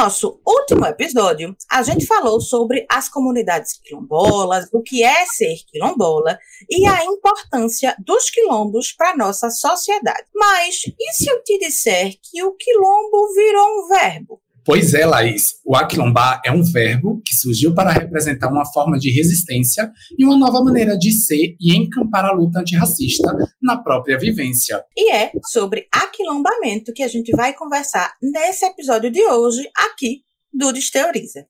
[0.00, 6.38] nosso último episódio, a gente falou sobre as comunidades quilombolas, o que é ser quilombola
[6.70, 10.24] e a importância dos quilombos para nossa sociedade.
[10.34, 14.40] Mas e se eu te disser que o quilombo virou um verbo?
[14.64, 15.54] Pois é, Laís.
[15.64, 20.36] O aquilombar é um verbo que surgiu para representar uma forma de resistência e uma
[20.36, 23.32] nova maneira de ser e encampar a luta antirracista
[23.62, 24.84] na própria vivência.
[24.96, 30.72] E é sobre aquilombamento que a gente vai conversar nesse episódio de hoje aqui do
[30.72, 31.46] Desteoriza.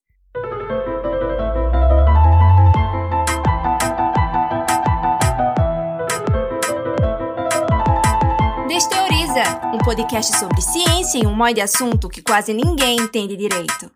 [9.40, 13.90] Desteoriza, um podcast sobre ciência e um monte de assunto que quase ninguém entende direito.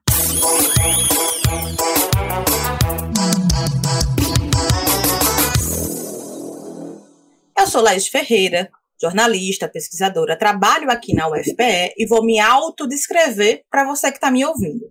[7.58, 8.70] Eu sou Laís Ferreira,
[9.00, 14.44] jornalista, pesquisadora, trabalho aqui na UFPE e vou me autodescrever para você que está me
[14.44, 14.90] ouvindo.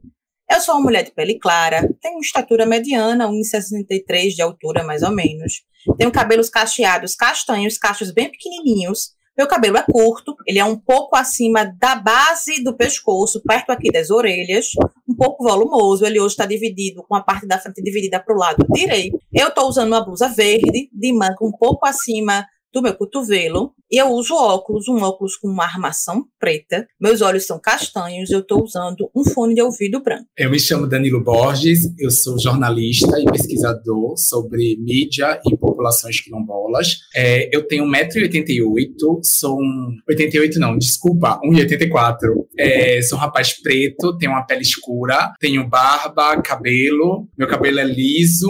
[0.49, 5.11] Eu sou uma mulher de pele clara, tenho estatura mediana, 1,63 de altura mais ou
[5.11, 5.63] menos,
[5.97, 11.15] tenho cabelos cacheados castanhos, cachos bem pequenininhos, meu cabelo é curto, ele é um pouco
[11.15, 14.67] acima da base do pescoço, perto aqui das orelhas,
[15.09, 16.05] um pouco volumoso.
[16.05, 19.17] Ele hoje está dividido, com a parte da frente dividida para o lado direito.
[19.33, 23.73] Eu estou usando uma blusa verde, de manga um pouco acima do meu cotovelo.
[23.95, 26.87] Eu uso óculos, um óculos com uma armação preta.
[26.99, 30.25] Meus olhos são castanhos eu estou usando um fone de ouvido branco.
[30.35, 37.01] Eu me chamo Danilo Borges, eu sou jornalista e pesquisador sobre mídia e populações quilombolas.
[37.15, 39.95] É, eu tenho 1,88m, sou um...
[40.09, 42.17] 88 não, desculpa, 1,84m.
[42.57, 47.83] É, sou um rapaz preto, tenho uma pele escura, tenho barba, cabelo, meu cabelo é
[47.83, 48.49] liso,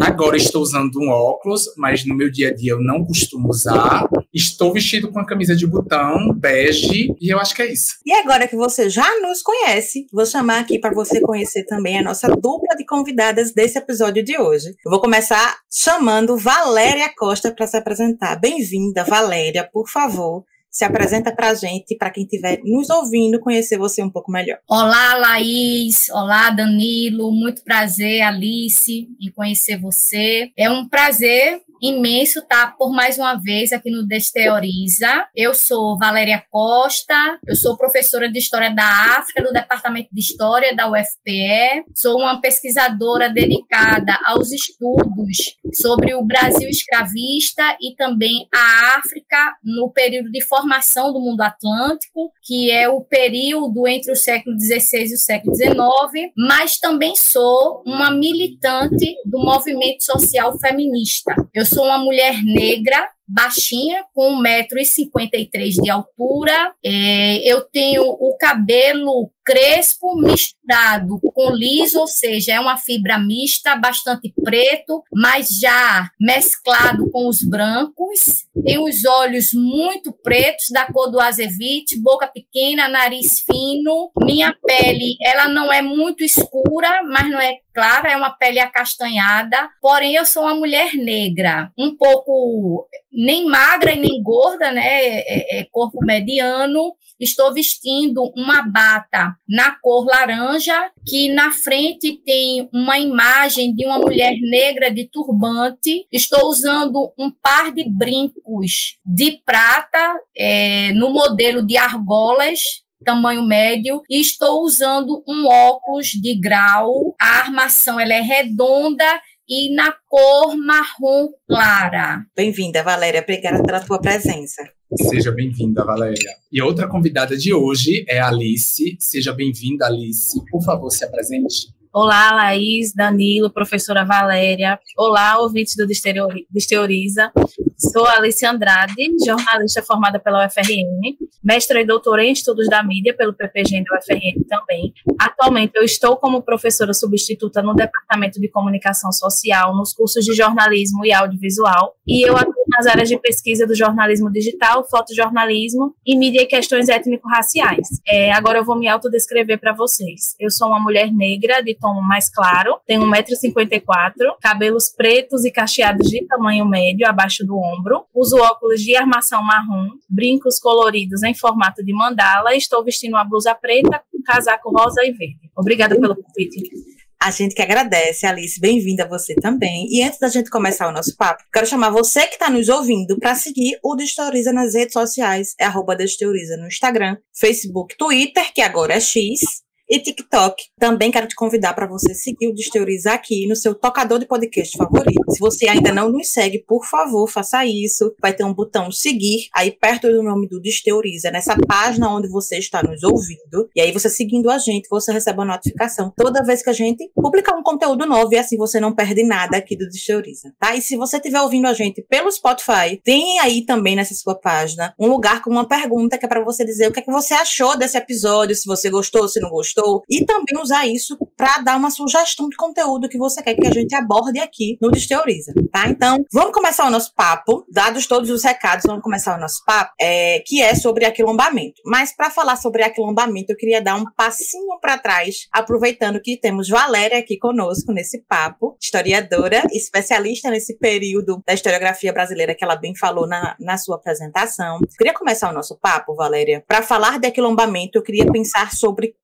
[0.00, 4.06] Agora estou usando um óculos, mas no meu dia a dia eu não costumo usar.
[4.32, 7.96] Estou vestido com a camisa de botão bege e eu acho que é isso.
[8.04, 12.02] E agora que você já nos conhece, vou chamar aqui para você conhecer também a
[12.02, 14.68] nossa dupla de convidadas desse episódio de hoje.
[14.84, 18.36] Eu vou começar chamando Valéria Costa para se apresentar.
[18.36, 20.44] Bem-vinda, Valéria, por favor.
[20.70, 24.58] Se apresenta para a gente, para quem estiver nos ouvindo, conhecer você um pouco melhor.
[24.68, 26.08] Olá, Laís.
[26.10, 27.32] Olá, Danilo.
[27.32, 30.50] Muito prazer, Alice, em conhecer você.
[30.56, 35.26] É um prazer imenso estar por mais uma vez aqui no Desteoriza.
[35.34, 40.74] Eu sou Valéria Costa, eu sou professora de História da África do Departamento de História
[40.74, 41.84] da UFPE.
[41.94, 49.90] Sou uma pesquisadora dedicada aos estudos sobre o Brasil escravista e também a África no
[49.90, 55.14] período de formação do mundo atlântico, que é o período entre o século XVI e
[55.14, 61.34] o século XIX, mas também sou uma militante do movimento social feminista.
[61.54, 66.72] Eu sou uma mulher negra baixinha, com 1,53m de altura.
[66.84, 73.74] É, eu tenho o cabelo crespo misturado com liso, ou seja, é uma fibra mista,
[73.76, 78.46] bastante preto, mas já mesclado com os brancos.
[78.62, 84.10] Tenho os olhos muito pretos, da cor do azevite, boca pequena, nariz fino.
[84.18, 89.70] Minha pele, ela não é muito escura, mas não é clara, é uma pele acastanhada.
[89.80, 94.86] Porém, eu sou uma mulher negra, um pouco nem magra e nem gorda, né?
[94.86, 96.94] É, é, corpo mediano.
[97.18, 103.98] Estou vestindo uma bata na cor laranja, que na frente tem uma imagem de uma
[103.98, 106.06] mulher negra de turbante.
[106.12, 112.60] Estou usando um par de brincos de prata é, no modelo de argolas,
[113.04, 117.14] tamanho médio e estou usando um óculos de grau.
[117.20, 119.04] A armação ela é redonda
[119.48, 122.24] e na cor marrom clara.
[122.36, 123.22] Bem-vinda, Valéria.
[123.22, 124.62] Obrigada pela tua presença.
[125.08, 126.32] Seja bem-vinda, Valéria.
[126.52, 128.96] E outra convidada de hoje é a Alice.
[128.98, 130.38] Seja bem-vinda, Alice.
[130.50, 131.77] Por favor, se apresente.
[132.00, 134.78] Olá, Laís, Danilo, professora Valéria.
[134.96, 137.32] Olá, ouvintes do Desteoriza.
[137.76, 138.94] Sou Alice Andrade,
[139.26, 144.44] jornalista formada pela UFRN, mestra e doutora em estudos da mídia pelo PPG da UFRN
[144.48, 144.94] também.
[145.20, 151.04] Atualmente eu estou como professora substituta no Departamento de Comunicação Social, nos cursos de jornalismo
[151.04, 156.42] e audiovisual, e eu atuo nas áreas de pesquisa do jornalismo digital, fotojornalismo e mídia
[156.42, 157.88] e questões étnico-raciais.
[158.06, 160.34] É, agora eu vou me autodescrever para vocês.
[160.38, 166.08] Eu sou uma mulher negra de tom mais claro, tenho 1,54m, cabelos pretos e cacheados
[166.08, 171.84] de tamanho médio, abaixo do ombro, uso óculos de armação marrom, brincos coloridos em formato
[171.84, 175.50] de mandala estou vestindo uma blusa preta com casaco rosa e verde.
[175.56, 176.97] Obrigada pelo convite.
[177.20, 179.88] A gente que agradece, Alice, bem-vinda você também.
[179.90, 183.18] E antes da gente começar o nosso papo, quero chamar você que está nos ouvindo
[183.18, 188.62] para seguir o Desterioriza nas redes sociais, é arroba Desterioriza no Instagram, Facebook, Twitter, que
[188.62, 189.40] agora é X,
[189.88, 190.64] e TikTok.
[190.78, 194.76] Também quero te convidar para você seguir o Desteoriza aqui no seu tocador de podcast
[194.76, 195.30] favorito.
[195.30, 198.14] Se você ainda não nos segue, por favor, faça isso.
[198.20, 202.58] Vai ter um botão seguir aí perto do nome do Desteoriza, nessa página onde você
[202.58, 203.68] está nos ouvindo.
[203.74, 207.10] E aí você seguindo a gente, você recebe uma notificação toda vez que a gente
[207.14, 210.74] publicar um conteúdo novo e assim você não perde nada aqui do Desteoriza, tá?
[210.74, 214.94] E se você estiver ouvindo a gente pelo Spotify, tem aí também nessa sua página
[214.98, 217.34] um lugar com uma pergunta que é para você dizer o que é que você
[217.34, 219.77] achou desse episódio, se você gostou, se não gostou,
[220.08, 223.72] e também usar isso para dar uma sugestão de conteúdo que você quer que a
[223.72, 225.88] gente aborde aqui no Desteoriza, tá?
[225.88, 229.92] Então, vamos começar o nosso papo, dados todos os recados, vamos começar o nosso papo,
[230.00, 231.80] é, que é sobre aquilombamento.
[231.84, 236.68] Mas para falar sobre aquilombamento, eu queria dar um passinho para trás, aproveitando que temos
[236.68, 242.94] Valéria aqui conosco nesse papo, historiadora, especialista nesse período da historiografia brasileira que ela bem
[242.96, 244.78] falou na, na sua apresentação.
[244.96, 249.14] Queria começar o nosso papo, Valéria, para falar de aquilombamento, eu queria pensar sobre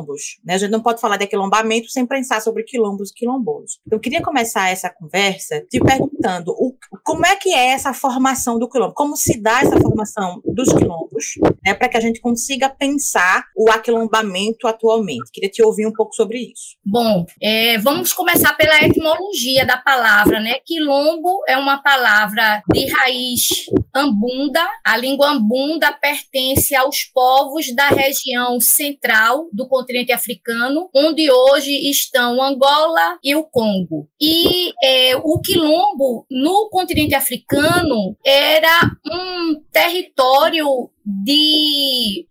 [0.00, 0.38] quilombos.
[0.44, 0.54] Né?
[0.54, 3.78] A gente não pode falar de aquilombamento sem pensar sobre quilombos e quilombolos.
[3.90, 6.74] Eu queria começar essa conversa te perguntando o,
[7.04, 11.34] como é que é essa formação do quilombo, como se dá essa formação dos quilombos,
[11.64, 15.30] né, para que a gente consiga pensar o aquilombamento atualmente.
[15.32, 16.76] Queria te ouvir um pouco sobre isso.
[16.84, 20.56] Bom, é, vamos começar pela etimologia da palavra, né?
[20.64, 23.48] Quilombo é uma palavra de raiz
[23.94, 24.60] ambunda.
[24.84, 32.42] A língua ambunda pertence aos povos da região central do continente africano, onde hoje estão
[32.42, 34.08] Angola e o Congo.
[34.20, 42.26] E é, o quilombo no continente africano era um território de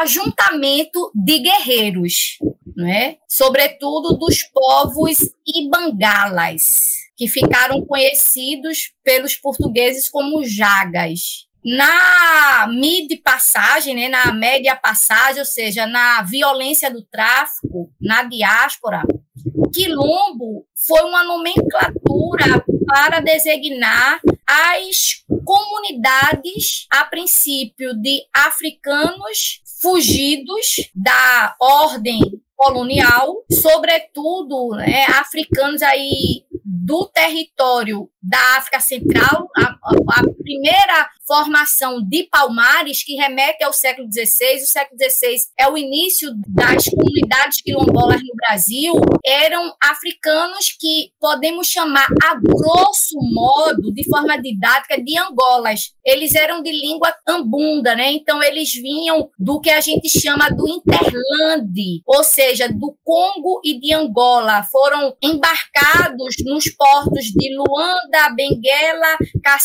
[0.00, 2.38] ajuntamento de guerreiros,
[2.76, 3.16] né?
[3.28, 11.48] sobretudo dos povos ibangalas, que ficaram conhecidos pelos portugueses como jagas.
[11.64, 19.02] Na mid passagem, né, na média passagem, ou seja, na violência do tráfico, na diáspora,
[19.72, 32.20] quilombo foi uma nomenclatura para designar as comunidades, a princípio, de africanos fugidos da ordem
[32.56, 39.48] colonial, sobretudo né, africanos aí do território da África Central,
[39.82, 45.78] a, primeira formação de Palmares, que remete ao século XVI, o século XVI é o
[45.78, 48.94] início das comunidades quilombolas no Brasil,
[49.24, 55.92] eram africanos que podemos chamar, a grosso modo, de forma didática, de Angolas.
[56.04, 58.10] Eles eram de língua ambunda, né?
[58.12, 63.78] Então, eles vinham do que a gente chama do interlande, ou seja, do Congo e
[63.78, 64.64] de Angola.
[64.64, 69.16] Foram embarcados nos portos de Luanda, Benguela,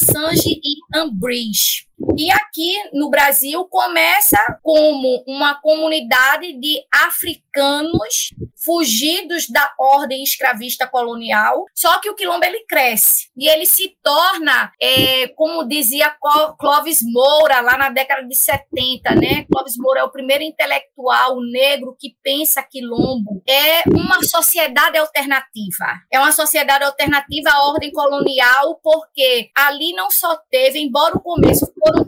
[0.05, 1.87] Cassange e Ambridge.
[2.17, 8.33] E aqui no Brasil começa como uma comunidade de africanos
[8.65, 14.71] fugidos da ordem escravista colonial, só que o quilombo ele cresce e ele se torna,
[14.81, 16.13] é, como dizia
[16.57, 19.45] Clóvis Moura lá na década de 70, né?
[19.51, 23.41] Clóvis Moura é o primeiro intelectual negro que pensa quilombo.
[23.47, 25.85] É uma sociedade alternativa.
[26.11, 31.71] É uma sociedade alternativa à ordem colonial porque ali não só teve, embora o começo
[31.79, 32.05] foram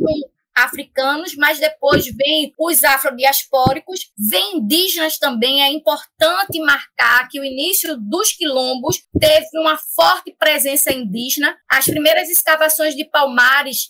[0.57, 5.61] africanos, mas depois vem os afrodiaspóricos, vem indígenas também.
[5.61, 11.55] É importante marcar que o início dos quilombos teve uma forte presença indígena.
[11.69, 13.87] As primeiras escavações de Palmares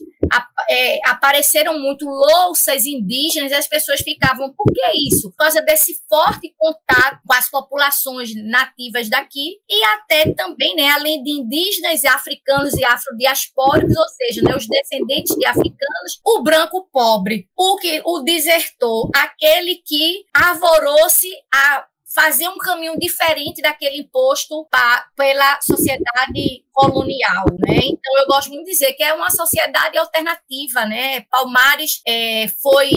[0.70, 5.30] é, apareceram muito louças indígenas e as pessoas ficavam, por que isso?
[5.32, 11.24] Por causa desse forte contato com as populações nativas daqui e até também, né, além
[11.24, 16.90] de indígenas, africanos e afrodiaspóricos, ou seja, né, os descendentes de africanos, o branco branco
[16.92, 21.86] pobre, o que o desertor, aquele que avorou-se a
[22.16, 27.78] fazer um caminho diferente daquele imposto pra, pela sociedade colonial, né?
[27.84, 31.22] Então eu gosto muito de dizer que é uma sociedade alternativa, né?
[31.30, 32.90] Palmares é, foi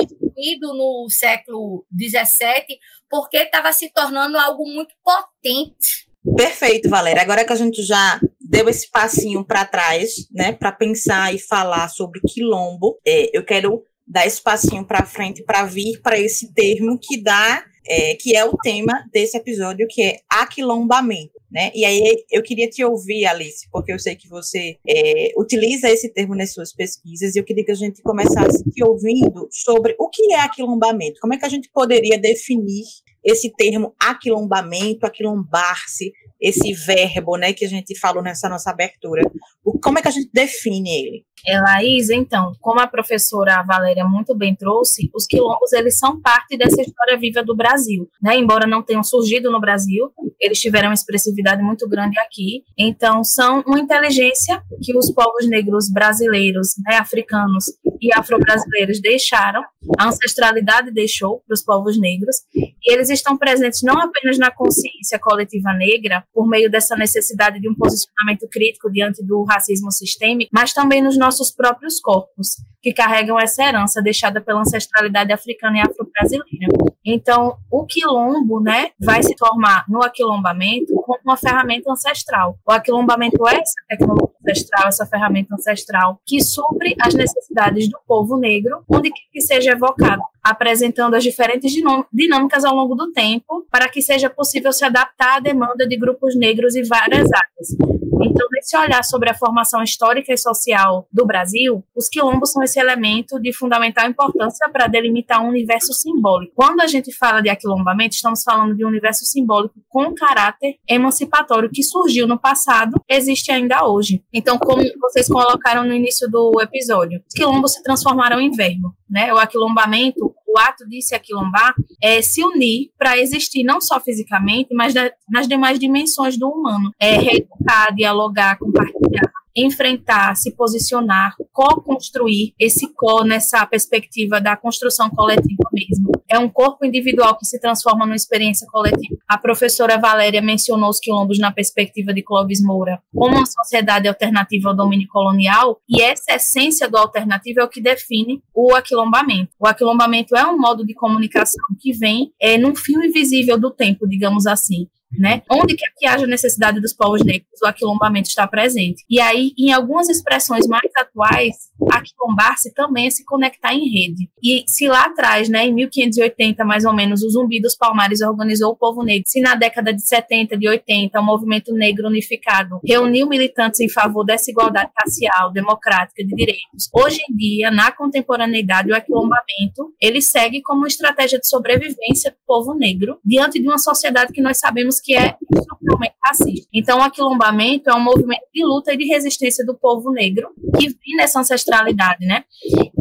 [0.00, 2.78] instituído no século XVII
[3.10, 6.08] porque estava se tornando algo muito potente.
[6.34, 7.20] Perfeito, Valéria.
[7.20, 11.88] Agora que a gente já deu esse passinho para trás, né, para pensar e falar
[11.88, 12.98] sobre quilombo.
[13.06, 17.64] É, eu quero dar esse passinho para frente para vir para esse termo que dá,
[17.86, 21.34] é, que é o tema desse episódio, que é aquilombamento.
[21.50, 21.70] Né?
[21.72, 26.12] E aí eu queria te ouvir, Alice, porque eu sei que você é, utiliza esse
[26.12, 30.08] termo nas suas pesquisas, e eu queria que a gente começasse te ouvindo sobre o
[30.08, 32.82] que é aquilombamento, como é que a gente poderia definir
[33.24, 39.22] esse termo aquilombamento, aquilombar-se, esse verbo, né, que a gente falou nessa nossa abertura.
[39.64, 41.24] O, como é que a gente define ele?
[41.46, 46.56] É, Laís, então, como a professora Valéria muito bem trouxe, os quilombos, eles são parte
[46.56, 48.36] dessa história viva do Brasil Brasil, né?
[48.36, 52.62] Embora não tenham surgido no Brasil, eles tiveram uma expressividade muito grande aqui.
[52.78, 57.64] Então, são uma inteligência que os povos negros brasileiros, né, africanos
[58.00, 59.62] e afro-brasileiros deixaram,
[59.98, 65.18] a ancestralidade deixou para os povos negros, e eles estão presentes não apenas na consciência
[65.18, 70.72] coletiva negra, por meio dessa necessidade de um posicionamento crítico diante do racismo sistêmico, mas
[70.72, 76.68] também nos nossos próprios corpos, que carregam essa herança deixada pela ancestralidade africana e afro-brasileira.
[77.02, 82.58] Então, o quilombo, né, vai se formar no aquilombamento como uma ferramenta ancestral.
[82.66, 88.36] O aquilombamento é essa tecnologia ancestral, essa ferramenta ancestral que supre as necessidades do povo
[88.36, 91.72] negro, onde que seja evocado, apresentando as diferentes
[92.12, 96.36] dinâmicas ao longo do tempo, para que seja possível se adaptar à demanda de grupos
[96.36, 98.03] negros em várias áreas.
[98.24, 102.80] Então, nesse olhar sobre a formação histórica e social do Brasil, os quilombos são esse
[102.80, 106.52] elemento de fundamental importância para delimitar um universo simbólico.
[106.56, 111.70] Quando a gente fala de aquilombamento, estamos falando de um universo simbólico com caráter emancipatório
[111.70, 114.22] que surgiu no passado, existe ainda hoje.
[114.32, 119.32] Então, como vocês colocaram no início do episódio, os quilombos se transformaram em verbo, né?
[119.32, 124.72] O aquilombamento o ato de se aquilombar é se unir para existir não só fisicamente,
[124.72, 124.94] mas
[125.28, 126.92] nas demais dimensões do humano.
[127.00, 135.70] É reeducar, dialogar, compartilhar enfrentar, se posicionar, co-construir esse co nessa perspectiva da construção coletiva
[135.72, 136.10] mesmo.
[136.28, 139.16] É um corpo individual que se transforma numa experiência coletiva.
[139.28, 144.70] A professora Valéria mencionou os quilombos na perspectiva de Clóvis Moura como uma sociedade alternativa
[144.70, 149.50] ao domínio colonial, e essa essência do alternativo é o que define o aquilombamento.
[149.58, 154.08] O aquilombamento é um modo de comunicação que vem é, num fio invisível do tempo,
[154.08, 155.42] digamos assim né?
[155.50, 159.04] Onde quer que haja necessidade dos povos negros, o aquilombamento está presente.
[159.08, 161.56] E aí, em algumas expressões mais atuais,
[161.90, 164.28] aquilombar-se também é se conectar em rede.
[164.42, 168.72] E se lá atrás, né, em 1580, mais ou menos, o Zumbi dos Palmares organizou
[168.72, 173.28] o povo negro, se na década de 70, de 80, o movimento negro unificado reuniu
[173.28, 178.94] militantes em favor dessa igualdade racial, democrática, de direitos, hoje em dia, na contemporaneidade, o
[178.94, 184.32] aquilombamento, ele segue como uma estratégia de sobrevivência do povo negro diante de uma sociedade
[184.32, 186.66] que nós sabemos que é estruturalmente racista.
[186.72, 190.88] Então, o aquilombamento é um movimento de luta e de resistência do povo negro que
[190.88, 192.44] vem nessa ancestralidade, né?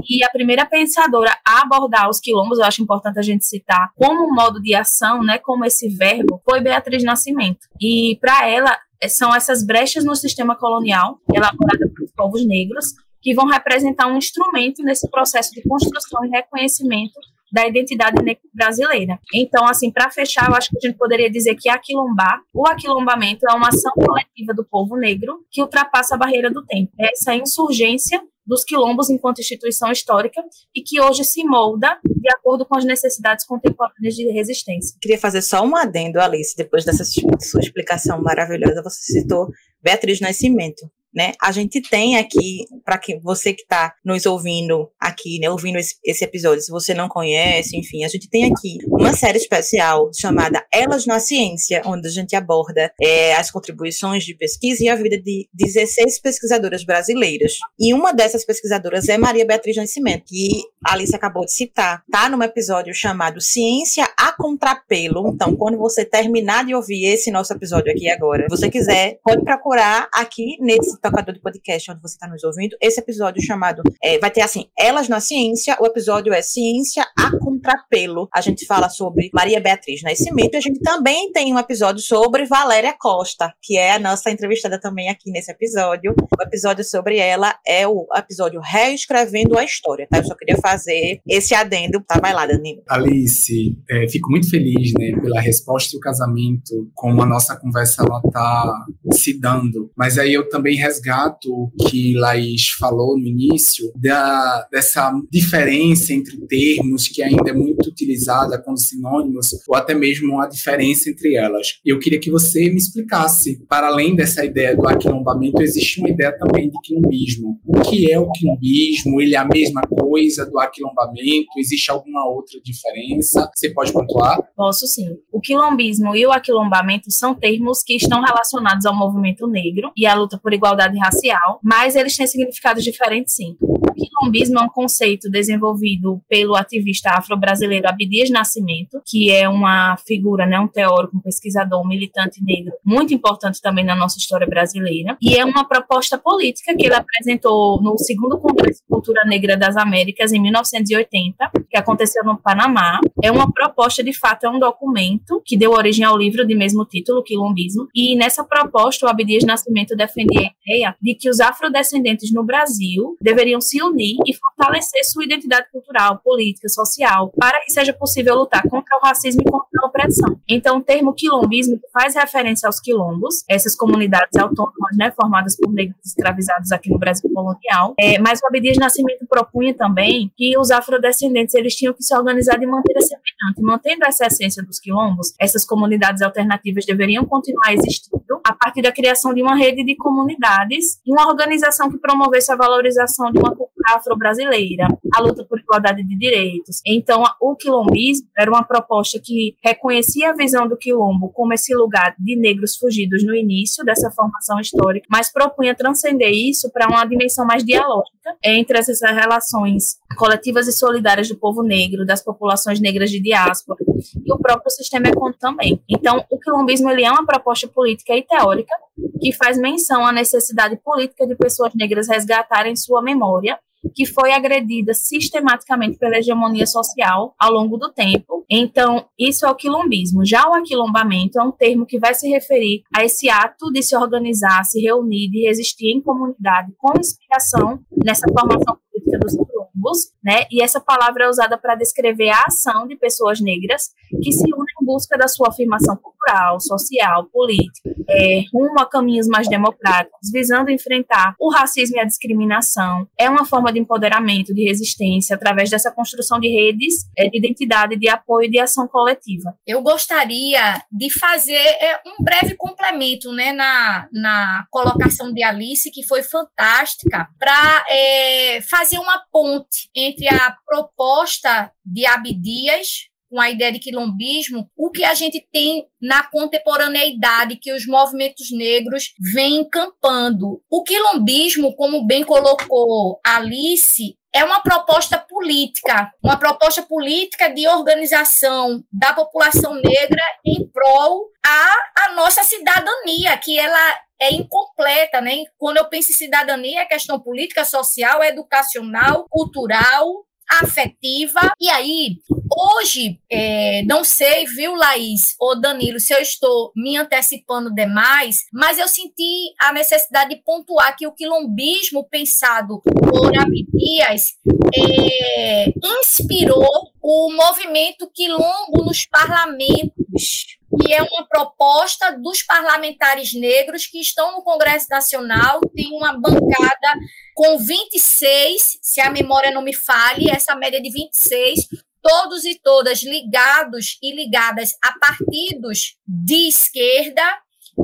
[0.08, 4.36] E a primeira pensadora a abordar os quilombos, eu acho importante a gente citar, como
[4.36, 7.62] modo de ação, né, como esse verbo, foi Beatriz Nascimento.
[7.82, 12.88] E para ela, são essas brechas no sistema colonial, elaboradas pelos povos negros,
[13.22, 17.14] que vão representar um instrumento nesse processo de construção e reconhecimento
[17.54, 18.16] da identidade
[18.52, 19.20] brasileira.
[19.32, 23.46] Então, assim, para fechar, eu acho que a gente poderia dizer que aquilombar, o aquilombamento
[23.48, 26.92] é uma ação coletiva do povo negro que ultrapassa a barreira do tempo.
[27.00, 30.44] É essa insurgência dos quilombos enquanto instituição histórica
[30.76, 34.98] e que hoje se molda de acordo com as necessidades contemporâneas de resistência.
[35.00, 39.48] Queria fazer só um adendo, Alice, depois dessa sua explicação maravilhosa, você citou
[39.82, 41.34] Beatriz Nascimento né?
[41.42, 45.96] A gente tem aqui, para que você que está nos ouvindo aqui, né, ouvindo esse,
[46.04, 50.66] esse, episódio, se você não conhece, enfim, a gente tem aqui uma série especial chamada
[50.74, 55.18] Elas na Ciência, onde a gente aborda é, as contribuições de pesquisa e a vida
[55.22, 57.58] de 16 pesquisadoras brasileiras.
[57.80, 62.04] E uma dessas pesquisadoras é Maria Beatriz Nascimento, que a Alice acabou de citar.
[62.12, 65.32] Tá num episódio chamado Ciência a Contrapelo.
[65.34, 70.08] Então, quando você terminar de ouvir esse nosso episódio aqui agora, você quiser, pode procurar
[70.14, 74.32] aqui nesse tocador de podcast onde você está nos ouvindo, esse episódio chamado, é, vai
[74.32, 77.30] ter assim, Elas na Ciência, o episódio é Ciência a
[77.64, 78.28] Contrapelo.
[78.34, 82.46] A gente fala sobre Maria Beatriz Nascimento e a gente também tem um episódio sobre
[82.46, 86.14] Valéria Costa, que é a nossa entrevistada também aqui nesse episódio.
[86.14, 90.18] O episódio sobre ela é o episódio Reescrevendo a História, tá?
[90.18, 92.20] Eu só queria fazer esse adendo, tá?
[92.20, 92.84] Vai lá, Danilo.
[92.90, 98.04] Alice, é, fico muito feliz, né, pela resposta e o casamento, como a nossa conversa,
[98.04, 99.90] ela tá se dando.
[99.98, 106.38] Mas aí eu também resgato o que Laís falou no início, da, dessa diferença entre
[106.48, 111.80] termos que ainda é muito utilizada como sinônimos, ou até mesmo a diferença entre elas.
[111.86, 116.38] Eu queria que você me explicasse, para além dessa ideia do aquilombamento, existe uma ideia
[116.38, 117.60] também de quilombismo.
[117.66, 119.22] O que é o quilombismo?
[119.22, 121.48] Ele é a mesma coisa do aquilombamento?
[121.58, 123.50] Existe alguma outra diferença?
[123.56, 124.40] Você pode pontuar?
[124.56, 125.18] Posso sim.
[125.32, 130.14] O quilombismo e o aquilombamento são termos que estão relacionados ao movimento negro e à
[130.16, 133.56] luta por igualdade racial, mas eles têm significados diferentes sim.
[133.62, 139.98] O quilombismo é um conceito desenvolvido pelo ativista afro brasileiro Abdias Nascimento, que é uma
[139.98, 144.48] figura, né, um teórico, um pesquisador, um militante negro muito importante também na nossa história
[144.48, 145.18] brasileira.
[145.22, 149.76] E é uma proposta política que ele apresentou no segundo Congresso de Cultura Negra das
[149.76, 153.00] Américas em 1980, que aconteceu no Panamá.
[153.22, 156.86] É uma proposta, de fato, é um documento que deu origem ao livro de mesmo
[156.86, 157.88] título, Quilombismo.
[157.94, 163.18] E nessa proposta, o Abdias Nascimento defendia a ideia de que os afrodescendentes no Brasil
[163.22, 168.64] deveriam se unir e fortalecer sua identidade cultural, política, social, para que seja possível lutar
[168.70, 170.40] contra o racismo e contra a opressão.
[170.48, 175.98] Então, o termo quilombismo faz referência aos quilombos, essas comunidades autônomas, né, formadas por negros
[176.06, 177.94] escravizados aqui no Brasil colonial.
[178.00, 182.58] É, mas o Abdias Nascimento propunha também que os afrodescendentes eles tinham que se organizar
[182.58, 185.34] de maneira semelhante, mantendo essa essência dos quilombos.
[185.40, 191.00] Essas comunidades alternativas deveriam continuar existindo a partir da criação de uma rede de comunidades
[191.08, 196.18] uma organização que promovesse a valorização de uma cultura afro-brasileira, a luta por igualdade de
[196.18, 196.82] direitos.
[196.86, 202.16] Então, o quilombismo era uma proposta que reconhecia a visão do quilombo como esse lugar
[202.20, 207.46] de negros fugidos no início dessa formação histórica, mas propunha transcender isso para uma dimensão
[207.46, 213.20] mais dialógica entre essas relações coletivas e solidárias do povo negro, das populações negras de
[213.20, 213.80] diáspora
[214.26, 215.82] e o próprio sistema econômico também.
[215.90, 218.74] Então, o quilombismo ele é uma proposta política e teórica
[219.20, 223.58] que faz menção à necessidade política de pessoas negras resgatarem sua memória
[223.94, 228.46] que foi agredida sistematicamente pela hegemonia social ao longo do tempo.
[228.50, 230.26] Então, isso é o quilombismo.
[230.26, 233.96] Já o aquilombamento é um termo que vai se referir a esse ato de se
[233.96, 240.46] organizar, se reunir, de resistir em comunidade com inspiração nessa formação política dos quilombos, né?
[240.52, 243.90] E essa palavra é usada para descrever a ação de pessoas negras
[244.22, 249.28] que se unem em busca da sua afirmação cultural, social, política, é, rumo a caminhos
[249.28, 253.08] mais democráticos, visando enfrentar o racismo e a discriminação.
[253.20, 257.98] É uma forma de empoderamento, de resistência, através dessa construção de redes é, de identidade,
[257.98, 259.56] de apoio e de ação coletiva.
[259.68, 266.06] Eu gostaria de fazer é, um breve complemento né, na, na colocação de Alice, que
[266.06, 273.72] foi fantástica, para é, fazer uma ponte entre a proposta de Abdias com a ideia
[273.72, 280.62] de quilombismo, o que a gente tem na contemporaneidade que os movimentos negros vêm encampando.
[280.70, 288.84] O quilombismo, como bem colocou Alice, é uma proposta política, uma proposta política de organização
[288.92, 295.44] da população negra em prol a, a nossa cidadania, que ela é incompleta, né?
[295.58, 300.24] Quando eu penso em cidadania, é questão política, social, educacional, cultural,
[300.62, 301.54] afetiva.
[301.60, 302.18] E aí,
[302.56, 308.78] hoje, é, não sei, viu, Laís ou Danilo, se eu estou me antecipando demais, mas
[308.78, 314.34] eu senti a necessidade de pontuar que o quilombismo pensado por Abdias
[314.76, 324.00] é, inspirou o movimento quilombo nos parlamentos que é uma proposta dos parlamentares negros que
[324.00, 326.94] estão no Congresso Nacional, tem uma bancada
[327.36, 331.60] com 26, se a memória não me falhe, essa média de 26,
[332.02, 337.24] todos e todas ligados e ligadas a partidos de esquerda,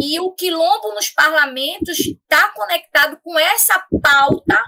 [0.01, 4.61] e o quilombo nos parlamentos está conectado com essa pauta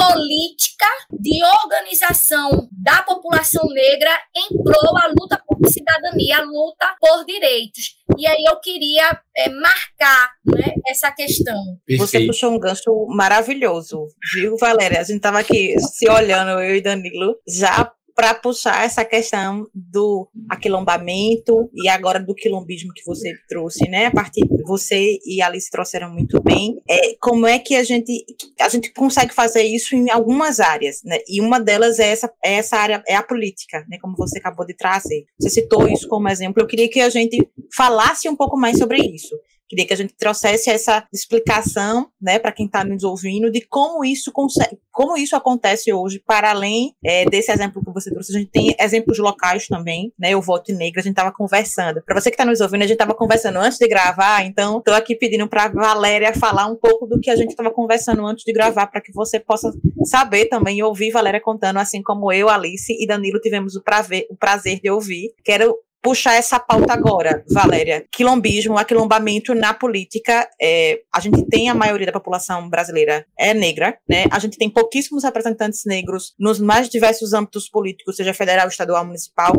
[0.00, 7.24] política de organização da população negra em prol da luta por cidadania, a luta por
[7.26, 7.96] direitos.
[8.18, 11.56] E aí eu queria é, marcar né, essa questão.
[11.98, 15.00] Você puxou um gancho maravilhoso, viu, Valéria?
[15.00, 20.28] A gente estava aqui se olhando, eu e Danilo, já para puxar essa questão do
[20.50, 24.06] aquilombamento e agora do quilombismo que você trouxe, né?
[24.06, 26.82] A partir você e Alice trouxeram muito bem.
[26.86, 28.12] É, como é que a gente
[28.60, 31.16] a gente consegue fazer isso em algumas áreas, né?
[31.26, 33.96] E uma delas é essa é essa área é a política, né?
[34.02, 35.24] Como você acabou de trazer.
[35.40, 36.62] Você citou isso como exemplo.
[36.62, 37.38] Eu queria que a gente
[37.74, 39.34] falasse um pouco mais sobre isso.
[39.70, 44.04] Queria que a gente trouxesse essa explicação, né, para quem está nos ouvindo, de como
[44.04, 48.34] isso consegue, como isso acontece hoje, para além é, desse exemplo que você trouxe.
[48.34, 50.34] A gente tem exemplos locais também, né?
[50.34, 52.02] O Voto Negro, a gente estava conversando.
[52.02, 54.92] Para você que está nos ouvindo, a gente estava conversando antes de gravar, então estou
[54.92, 58.52] aqui pedindo para Valéria falar um pouco do que a gente estava conversando antes de
[58.52, 59.72] gravar, para que você possa
[60.04, 64.26] saber também e ouvir Valéria contando, assim como eu, Alice e Danilo tivemos o prazer,
[64.28, 65.32] o prazer de ouvir.
[65.44, 68.04] Quero puxar essa pauta agora, Valéria.
[68.12, 70.48] Quilombismo, aquilombamento na política.
[70.60, 74.24] É, a gente tem a maioria da população brasileira é negra, né?
[74.30, 79.52] A gente tem pouquíssimos representantes negros nos mais diversos âmbitos políticos, seja federal, estadual, municipal.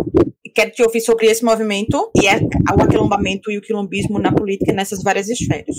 [0.54, 2.40] Quero te ouvir sobre esse movimento e é,
[2.78, 5.76] o aquilombamento e o quilombismo na política nessas várias esferas.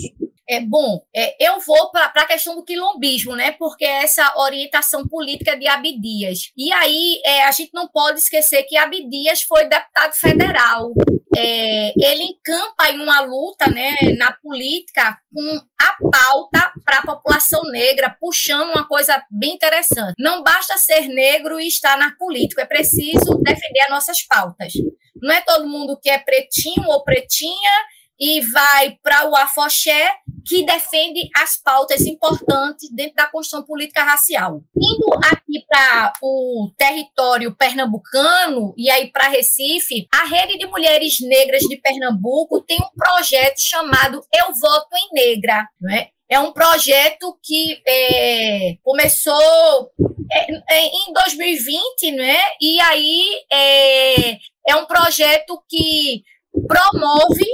[0.49, 3.51] É bom, é, eu vou para a questão do quilombismo, né?
[3.51, 6.51] Porque é essa orientação política de Abdias.
[6.57, 10.91] E aí é, a gente não pode esquecer que Abdias foi deputado federal.
[11.35, 17.63] É, ele encampa em uma luta né, na política com a pauta para a população
[17.71, 20.13] negra, puxando uma coisa bem interessante.
[20.19, 24.73] Não basta ser negro e estar na política, é preciso defender as nossas pautas.
[25.21, 27.71] Não é todo mundo que é pretinho ou pretinha
[28.19, 30.11] e vai para o afoxé,
[30.45, 34.61] que defende as pautas importantes dentro da construção política racial.
[34.75, 41.63] Indo aqui para o território pernambucano e aí para Recife, a Rede de Mulheres Negras
[41.63, 46.07] de Pernambuco tem um projeto chamado Eu Voto em Negra, né?
[46.29, 49.91] É um projeto que é, começou
[50.31, 52.37] é, é, em 2020, né?
[52.59, 54.31] E aí é,
[54.67, 56.23] é um projeto que
[56.67, 57.45] promove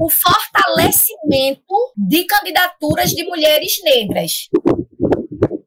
[0.00, 4.48] o fortalecimento de candidaturas de mulheres negras.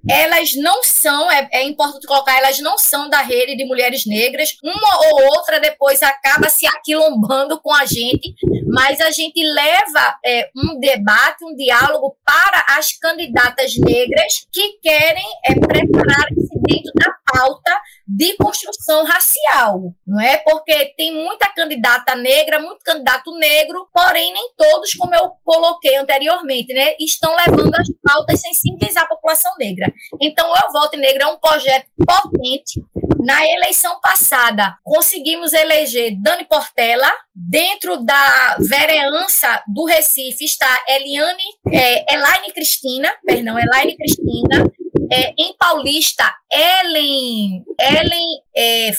[0.09, 4.55] Elas não são, é, é, importante colocar, elas não são da rede de mulheres negras.
[4.63, 8.33] Uma ou outra depois acaba se aquilombando com a gente,
[8.67, 15.25] mas a gente leva é, um debate, um diálogo para as candidatas negras que querem
[15.45, 17.71] é, preparar-se dentro da pauta
[18.07, 20.37] de construção racial, não é?
[20.37, 26.73] Porque tem muita candidata negra, muito candidato negro, porém nem todos, como eu coloquei anteriormente,
[26.73, 29.91] né, estão levando as pautas sensíveis à população negra.
[30.21, 32.83] Então, o Eu Voto Negra é um projeto potente.
[33.23, 37.11] Na eleição passada, conseguimos eleger Dani Portela.
[37.33, 44.63] Dentro da vereança do Recife está Eliane, é, Elaine Cristina, perdão, Elaine Cristina,
[45.11, 48.91] é, em Paulista, Ellen, Ellen é,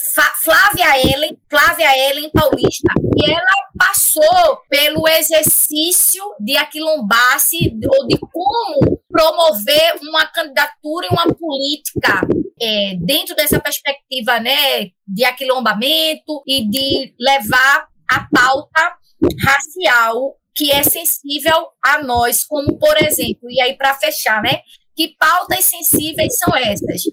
[0.43, 3.45] Flávia Ellen, Flávia Ellen Paulista, e ela
[3.77, 12.21] passou pelo exercício de aquilombasse ou de como promover uma candidatura e uma política
[12.61, 18.97] é, dentro dessa perspectiva né, de aquilombamento e de levar a pauta
[19.43, 24.61] racial que é sensível a nós, como por exemplo, e aí para fechar, né,
[24.97, 27.03] que pautas sensíveis são essas?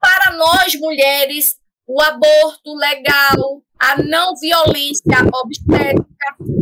[0.00, 6.04] Para nós, mulheres, o aborto legal, a não violência obstétrica,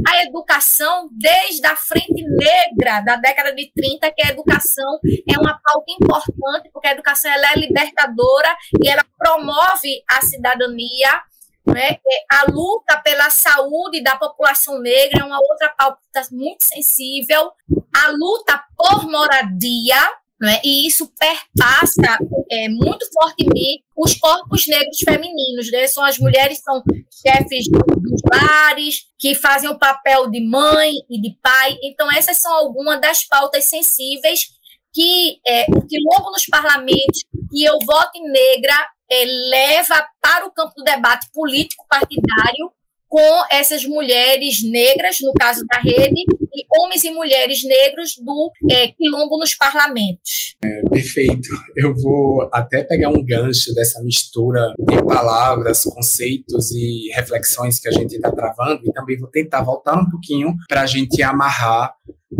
[0.08, 5.58] a educação desde a frente negra da década de 30, que a educação é uma
[5.62, 11.22] pauta importante, porque a educação ela é libertadora e ela promove a cidadania.
[11.64, 11.96] Né?
[12.28, 16.00] A luta pela saúde da população negra é uma outra pauta
[16.32, 17.52] muito sensível.
[17.94, 20.00] A luta por moradia,
[20.42, 20.60] né?
[20.64, 22.18] E isso perpassa
[22.50, 25.70] é, muito fortemente os corpos negros femininos.
[25.70, 25.86] Né?
[25.86, 26.82] São as mulheres são
[27.24, 31.78] chefes dos lares, que fazem o papel de mãe e de pai.
[31.84, 34.46] Então, essas são algumas das pautas sensíveis
[34.92, 38.74] que é, o quilombo nos parlamentos e eu voto negra
[39.10, 42.72] é, leva para o campo do debate político partidário
[43.12, 48.88] com essas mulheres negras, no caso da rede, e homens e mulheres negros do é,
[48.88, 50.56] quilombo nos parlamentos.
[50.64, 51.50] É, perfeito.
[51.76, 57.92] Eu vou até pegar um gancho dessa mistura de palavras, conceitos e reflexões que a
[57.92, 61.94] gente está travando e também vou tentar voltar um pouquinho para a gente amarrar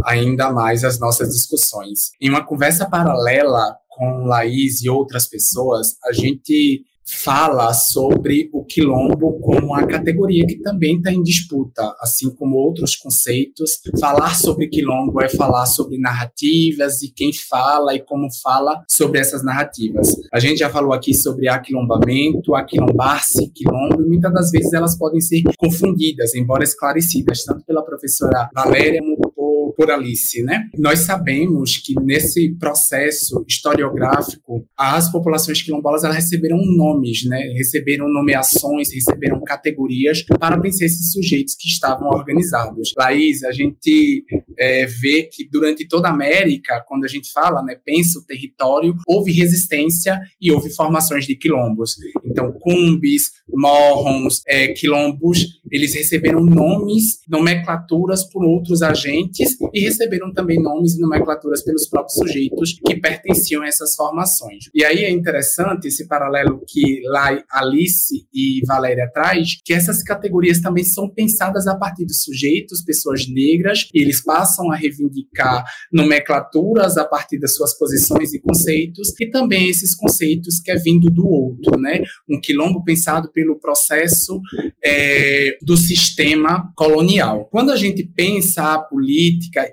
[0.07, 2.13] ainda mais as nossas discussões.
[2.19, 9.39] Em uma conversa paralela com Laís e outras pessoas, a gente fala sobre o quilombo
[9.41, 13.81] como uma categoria que também está em disputa, assim como outros conceitos.
[14.01, 19.45] Falar sobre quilombo é falar sobre narrativas e quem fala e como fala sobre essas
[19.45, 20.09] narrativas.
[20.33, 25.21] A gente já falou aqui sobre aquilombamento, aquilombar-se, quilombo, e muitas das vezes elas podem
[25.21, 29.01] ser confundidas, embora esclarecidas, tanto pela professora Valéria
[29.43, 30.69] como por Alice, né?
[30.79, 37.39] Nós sabemos que nesse processo historiográfico, as populações quilombolas elas receberam nome nomes, né?
[37.57, 42.93] Receberam nomeações, receberam categorias para vencer esses sujeitos que estavam organizados.
[42.97, 44.25] Laís, a gente
[44.59, 48.95] é, vê que durante toda a América, quando a gente fala, né, pensa o território,
[49.07, 51.97] houve resistência e houve formações de quilombos.
[52.25, 59.32] Então, cumbis, morrons, é, quilombos, eles receberam nomes, nomenclaturas por outros agentes
[59.73, 64.65] e receberam também nomes e nomenclaturas pelos próprios sujeitos que pertenciam a essas formações.
[64.75, 70.61] E aí é interessante esse paralelo que lá Alice e Valéria traz, que essas categorias
[70.61, 75.65] também são pensadas a partir dos sujeitos, pessoas negras, e eles passam passam a reivindicar
[75.93, 81.11] nomenclaturas a partir das suas posições e conceitos, e também esses conceitos que é vindo
[81.11, 82.03] do outro, né?
[82.29, 84.41] Um quilombo pensado pelo processo
[84.85, 87.49] é, do sistema colonial.
[87.51, 89.22] Quando a gente pensa a política,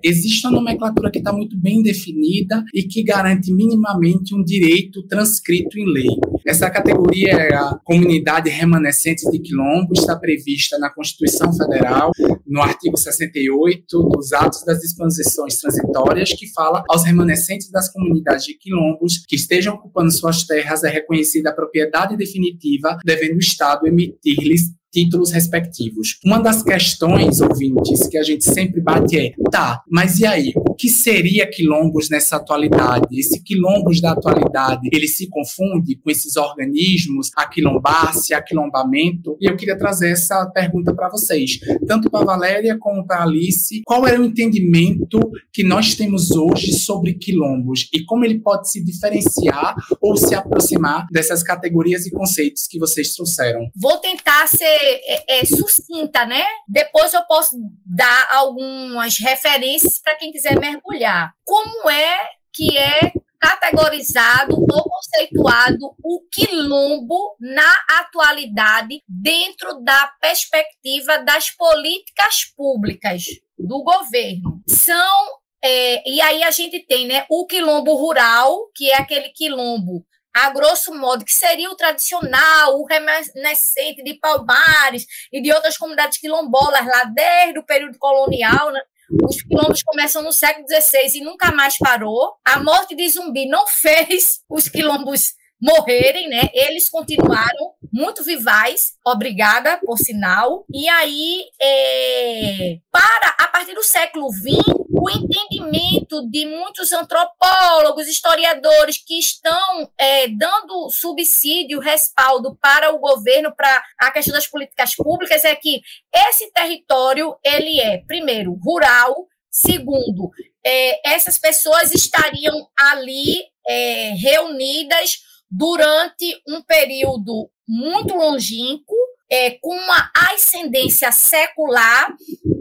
[0.04, 5.78] existe uma nomenclatura que está muito bem definida e que garante minimamente um direito transcrito
[5.78, 6.08] em lei.
[6.46, 12.12] Essa categoria é a comunidade remanescente de quilombo, está prevista na Constituição Federal,
[12.46, 18.58] no artigo 68 dos Atos das Disposições Transitórias, que fala aos remanescentes das comunidades de
[18.58, 24.79] quilombos que estejam ocupando suas terras é reconhecida a propriedade definitiva, devendo o Estado emitir-lhes
[24.92, 26.20] títulos respectivos.
[26.24, 30.54] Uma das questões, ouvintes, que a gente sempre bate é, tá, mas e aí?
[30.56, 33.08] O que seria quilombos nessa atualidade?
[33.20, 39.38] Esse quilombos da atualidade, ele se confunde com esses organismos, aquilombar-se, aquilombamento?
[39.40, 43.82] E eu queria trazer essa pergunta para vocês, tanto para Valéria como para Alice.
[43.86, 45.20] Qual é o entendimento
[45.54, 51.08] que nós temos hoje sobre quilombos e como ele pode se diferenciar ou se aproximar
[51.12, 53.70] dessas categorias e conceitos que vocês trouxeram?
[53.76, 56.44] Vou tentar ser é, é, sucinta, né?
[56.68, 61.34] Depois eu posso dar algumas referências para quem quiser mergulhar.
[61.46, 71.50] Como é que é categorizado ou conceituado o quilombo na atualidade dentro da perspectiva das
[71.52, 73.24] políticas públicas
[73.58, 74.62] do governo.
[74.68, 80.06] São é, e aí a gente tem né, o quilombo rural, que é aquele quilombo
[80.36, 86.18] a grosso modo, que seria o tradicional, o remanescente de Palmares e de outras comunidades
[86.18, 88.82] quilombolas lá desde o período colonial, né?
[89.24, 92.36] Os quilombos começam no século XVI e nunca mais parou.
[92.46, 96.50] A morte de Zumbi não fez os quilombos morrerem, né?
[96.54, 100.66] Eles continuaram muito vivais, obrigada, por sinal.
[100.74, 104.62] E aí, é, para a partir do século XX,
[105.02, 113.56] o entendimento de muitos antropólogos, historiadores que estão é, dando subsídio, respaldo para o governo,
[113.56, 115.82] para a questão das políticas públicas, é que
[116.14, 120.30] esse território ele é, primeiro, rural, segundo,
[120.66, 128.96] é, essas pessoas estariam ali é, reunidas durante um período muito longínquo,
[129.32, 132.14] é, com uma ascendência secular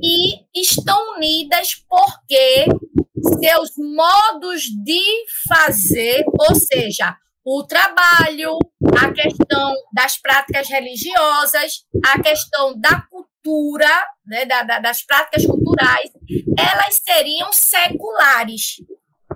[0.02, 2.66] e estão unidas porque
[3.40, 5.02] seus modos de
[5.48, 8.59] fazer, ou seja, o trabalho,
[8.94, 16.11] a questão das práticas religiosas, a questão da cultura, né, da, da, das práticas culturais,
[16.59, 18.76] elas seriam seculares.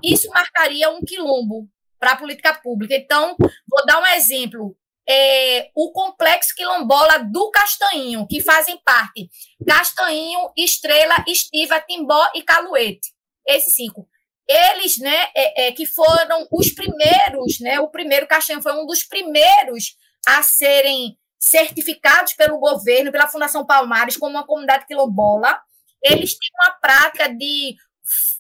[0.03, 1.69] Isso marcaria um quilombo
[1.99, 2.95] para a política pública.
[2.95, 4.77] Então, vou dar um exemplo
[5.09, 9.29] é, o complexo quilombola do Castanhinho, que fazem parte
[9.67, 13.13] Castanhinho, Estrela, Estiva, Timbó e Caluete.
[13.47, 14.09] Esses cinco.
[14.49, 19.03] Eles, né, é, é, que foram os primeiros, né, o primeiro Castanhinho foi um dos
[19.05, 25.61] primeiros a serem certificados pelo governo, pela Fundação Palmares, como uma comunidade quilombola.
[26.03, 27.75] Eles têm uma prática de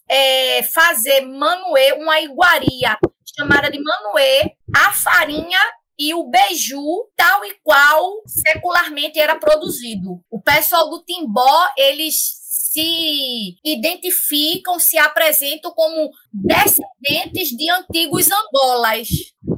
[0.08, 2.96] é, fazer manuê, uma iguaria
[3.36, 5.58] chamada de manuê, a farinha
[6.02, 6.82] e o beiju
[7.16, 10.20] tal e qual secularmente era produzido.
[10.28, 12.14] O pessoal do Timbó, eles
[12.72, 19.06] se identificam, se apresentam como descendentes de antigos Angolas.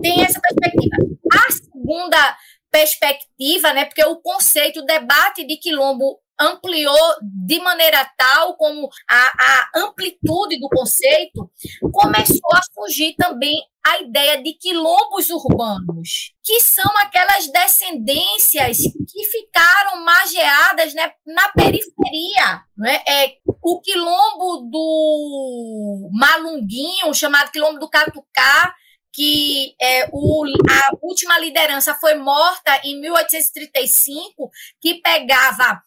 [0.03, 0.97] Tem essa perspectiva.
[1.33, 2.37] A segunda
[2.71, 7.15] perspectiva, né, porque o conceito, o debate de quilombo ampliou
[7.47, 11.51] de maneira tal como a, a, amplitude do conceito
[11.93, 20.03] começou a surgir também a ideia de quilombos urbanos, que são aquelas descendências que ficaram
[20.03, 22.63] mageadas né, na periferia.
[22.77, 23.03] Né?
[23.07, 28.75] É, o quilombo do Malunguinho, chamado quilombo do Catucá,
[29.13, 35.83] que é, o, a última liderança foi morta em 1835, que pegava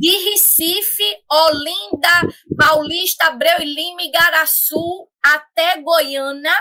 [0.00, 6.56] de Recife, Olinda, Paulista, Abreu e Lima, Igaraçu até Goiânia,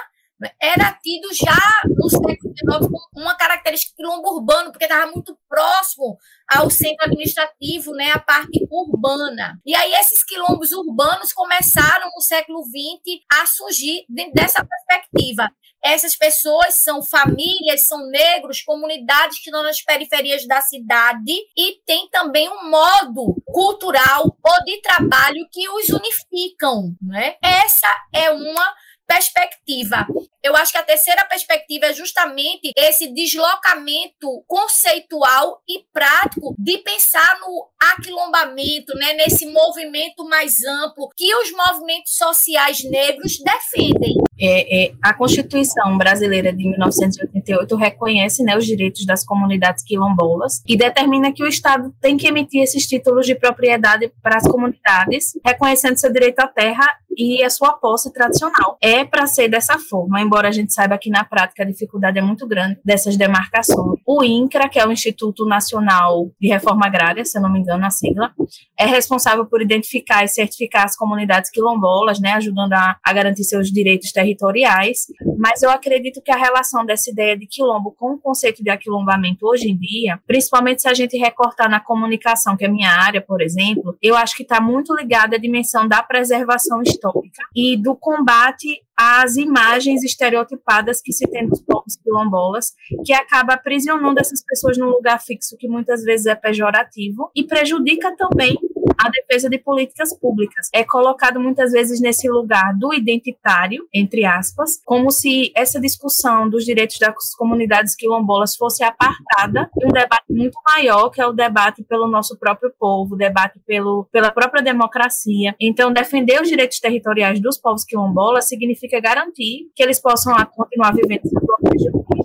[0.61, 6.17] era tido já no século XIX como uma característica quilombo urbano, porque estava muito próximo
[6.49, 9.59] ao centro administrativo, né, a parte urbana.
[9.65, 15.49] E aí esses quilombos urbanos começaram no século XX a surgir dessa perspectiva.
[15.83, 22.09] Essas pessoas são famílias, são negros, comunidades que estão nas periferias da cidade e tem
[22.09, 27.35] também um modo cultural ou de trabalho que os unificam, né?
[27.41, 28.73] Essa é uma
[29.09, 30.05] perspectiva.
[30.43, 37.39] Eu acho que a terceira perspectiva é justamente esse deslocamento conceitual e prático de pensar
[37.41, 44.15] no aquilombamento, né, nesse movimento mais amplo que os movimentos sociais negros defendem.
[44.41, 50.77] É, é, a Constituição brasileira de 1988 reconhece né, os direitos das comunidades quilombolas e
[50.77, 55.97] determina que o Estado tem que emitir esses títulos de propriedade para as comunidades, reconhecendo
[55.97, 56.85] seu direito à terra
[57.17, 58.77] e a sua posse tradicional.
[58.81, 62.21] É para ser dessa forma, embora a gente saiba que na prática a dificuldade é
[62.21, 63.99] muito grande dessas demarcações.
[64.05, 67.83] O INCRA, que é o Instituto Nacional de Reforma Agrária, se eu não me engano
[67.83, 68.31] a sigla,
[68.79, 73.71] é responsável por identificar e certificar as comunidades quilombolas, né, ajudando a, a garantir seus
[73.71, 75.07] direitos territoriais,
[75.39, 79.47] mas eu acredito que a relação dessa ideia de quilombo com o conceito de aquilombamento
[79.47, 83.41] hoje em dia, principalmente se a gente recortar na comunicação, que é minha área, por
[83.41, 88.67] exemplo, eu acho que está muito ligada à dimensão da preservação histórica e do combate
[89.01, 92.73] às imagens estereotipadas que se tem dos povos quilombolas,
[93.05, 98.13] que acaba aprisionando essas pessoas num lugar fixo que muitas vezes é pejorativo e prejudica
[98.17, 98.57] também
[98.97, 100.69] a defesa de políticas públicas.
[100.73, 106.65] É colocado muitas vezes nesse lugar do identitário, entre aspas, como se essa discussão dos
[106.65, 111.83] direitos das comunidades quilombolas fosse apartada de um debate muito maior, que é o debate
[111.83, 115.55] pelo nosso próprio povo, debate pelo, pela própria democracia.
[115.59, 121.21] Então, defender os direitos territoriais dos povos quilombolas significa garantir que eles possam continuar vivendo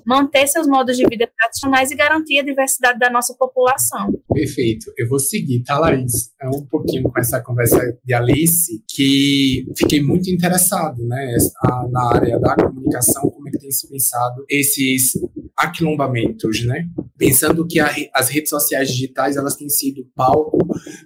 [0.05, 4.12] manter seus modos de vida tradicionais e garantir a diversidade da nossa população.
[4.33, 4.92] Perfeito.
[4.96, 6.33] Eu vou seguir, tá, Laís?
[6.40, 11.37] É um pouquinho com essa conversa de Alice, que fiquei muito interessado, né,
[11.90, 15.12] na área da comunicação, como é que tem se pensado esses
[15.57, 16.87] aquilombamentos, né?
[17.17, 20.59] Pensando que a, as redes sociais digitais elas têm sido palco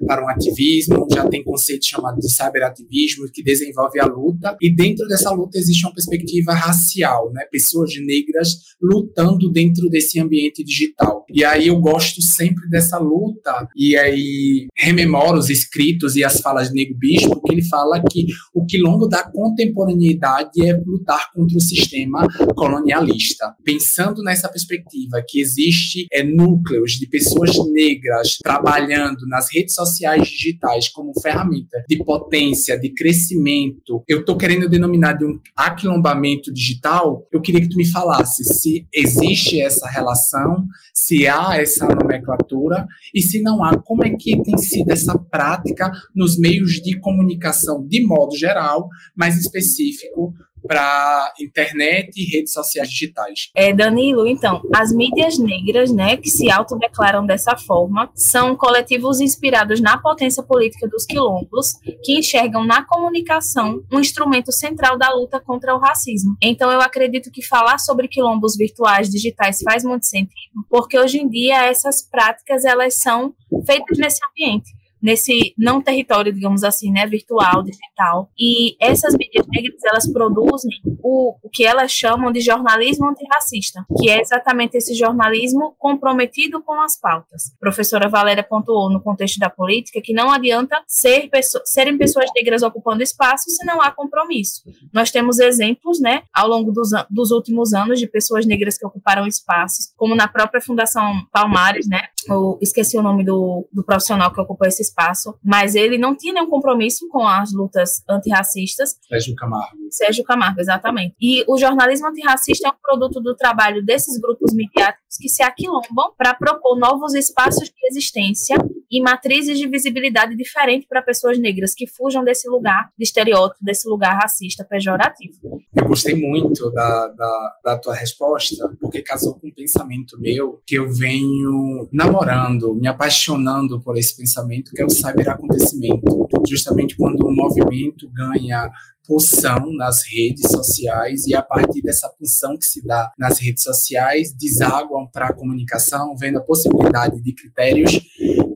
[0.06, 5.06] para um ativismo, já tem conceito chamado de cyberativismo que desenvolve a luta e dentro
[5.06, 7.44] dessa luta existe uma perspectiva racial, né?
[7.50, 11.24] Pessoas negras lutando dentro desse ambiente digital.
[11.30, 16.68] E aí eu gosto sempre dessa luta e aí rememoro os escritos e as falas
[16.68, 21.60] de Nego Bispo que ele fala que o quilombo da contemporaneidade é lutar contra o
[21.60, 23.54] sistema colonialista.
[23.64, 30.28] Pensando nessa essa perspectiva que existe é, núcleos de pessoas negras trabalhando nas redes sociais
[30.28, 37.26] digitais como ferramenta de potência, de crescimento, eu estou querendo denominar de um aquilombamento digital,
[37.32, 43.20] eu queria que tu me falasse se existe essa relação, se há essa nomenclatura e
[43.20, 48.04] se não há, como é que tem sido essa prática nos meios de comunicação de
[48.06, 50.34] modo geral, mais específico
[50.66, 53.50] para internet e redes sociais digitais.
[53.54, 59.80] É, Danilo, então, as mídias negras, né, que se autodeclaram dessa forma, são coletivos inspirados
[59.80, 65.74] na potência política dos quilombos, que enxergam na comunicação um instrumento central da luta contra
[65.74, 66.36] o racismo.
[66.42, 71.28] Então, eu acredito que falar sobre quilombos virtuais digitais faz muito sentido, porque hoje em
[71.28, 73.34] dia essas práticas elas são
[73.66, 78.30] feitas nesse ambiente nesse não território, digamos assim, né, virtual, digital.
[78.38, 84.10] E essas mídias negras, elas produzem o, o que elas chamam de jornalismo antirracista, que
[84.10, 87.52] é exatamente esse jornalismo comprometido com as pautas.
[87.56, 91.28] A professora Valéria pontuou no contexto da política que não adianta ser
[91.64, 94.62] serem pessoas negras ocupando espaço se não há compromisso.
[94.92, 99.26] Nós temos exemplos, né, ao longo dos, dos últimos anos de pessoas negras que ocuparam
[99.26, 104.40] espaços, como na própria Fundação Palmares, né, eu esqueci o nome do, do profissional que
[104.40, 108.96] ocupou esse espaço, mas ele não tinha nenhum compromisso com as lutas antirracistas.
[109.08, 109.76] Sérgio Camargo.
[109.90, 111.14] Sérgio Camargo, exatamente.
[111.20, 116.12] E o jornalismo antirracista é um produto do trabalho desses grupos midiáticos que se aquilombam
[116.16, 118.56] para propor novos espaços de existência
[118.90, 123.88] e matrizes de visibilidade diferente para pessoas negras que fujam desse lugar de estereótipo, desse
[123.88, 125.38] lugar racista pejorativo.
[125.74, 130.76] Eu gostei muito da, da, da tua resposta, porque casou com um pensamento meu que
[130.76, 136.28] eu venho namorando, me apaixonando por esse pensamento, que é o cyberacontecimento.
[136.48, 138.70] Justamente quando o movimento ganha
[139.08, 144.34] pulsão nas redes sociais e a partir dessa pulsão que se dá nas redes sociais
[144.34, 147.98] desaguam para a comunicação, vendo a possibilidade de critérios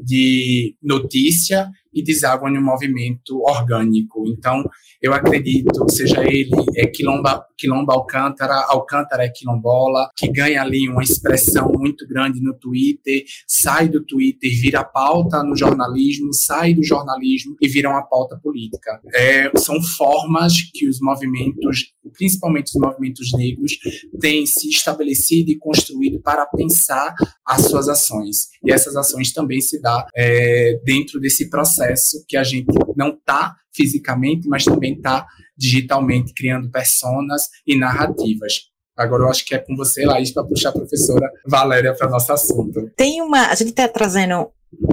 [0.05, 4.25] de notícia e deságua em um movimento orgânico.
[4.27, 4.65] Então,
[5.01, 11.03] eu acredito, seja ele é quilomba, quilomba Alcântara, Alcântara é quilombola, que ganha ali uma
[11.03, 17.57] expressão muito grande no Twitter, sai do Twitter, vira pauta no jornalismo, sai do jornalismo
[17.61, 19.01] e vira uma pauta política.
[19.15, 23.79] É, são formas que os movimentos, principalmente os movimentos negros,
[24.21, 27.15] têm se estabelecido e construído para pensar
[27.47, 28.49] as suas ações.
[28.65, 33.55] E essas ações também se dá é, dentro desse processo que a gente não está
[33.75, 38.73] fisicamente, mas também está digitalmente criando personas e narrativas.
[38.97, 42.33] Agora eu acho que é com você, Laís, para puxar a professora Valéria para nosso
[42.33, 42.91] assunto.
[42.97, 43.47] Tem uma.
[43.47, 44.51] A gente está trazendo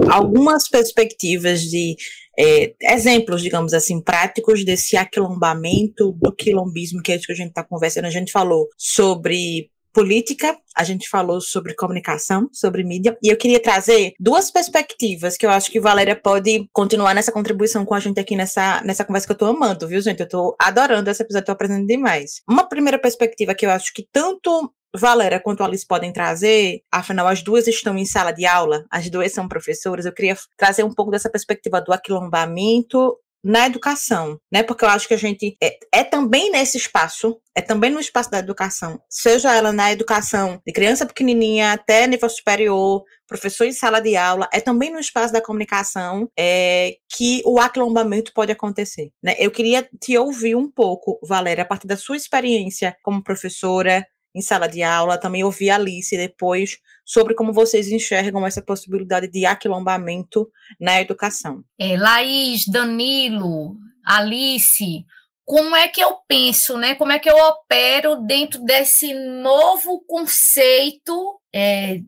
[0.08, 1.96] algumas perspectivas de
[2.38, 7.48] é, exemplos, digamos assim, práticos desse aquilombamento do quilombismo, que é isso que a gente
[7.48, 8.06] está conversando.
[8.06, 13.60] A gente falou sobre política, a gente falou sobre comunicação, sobre mídia, e eu queria
[13.60, 18.20] trazer duas perspectivas que eu acho que Valéria pode continuar nessa contribuição com a gente
[18.20, 20.20] aqui nessa, nessa conversa que eu tô amando, viu, gente?
[20.20, 22.40] Eu tô adorando esse episódio, tô aprendendo demais.
[22.48, 27.42] Uma primeira perspectiva que eu acho que tanto Valéria quanto Alice podem trazer, afinal, as
[27.42, 31.10] duas estão em sala de aula, as duas são professoras, eu queria trazer um pouco
[31.10, 34.62] dessa perspectiva do aquilombamento na educação, né?
[34.62, 38.30] Porque eu acho que a gente é, é, também nesse espaço, é também no espaço
[38.30, 44.00] da educação, seja ela na educação de criança pequenininha até nível superior, professor em sala
[44.00, 49.34] de aula, é também no espaço da comunicação é, que o aquilombamento pode acontecer, né?
[49.38, 54.40] Eu queria te ouvir um pouco, Valéria, a partir da sua experiência como professora em
[54.40, 59.44] sala de aula, também ouvir a Alice depois sobre como vocês enxergam essa possibilidade de
[59.44, 60.48] aquilombamento
[60.80, 61.64] na educação.
[61.78, 65.04] É, Laís, Danilo, Alice,
[65.44, 66.94] como é que eu penso, né?
[66.94, 72.00] Como é que eu opero dentro desse novo conceito é,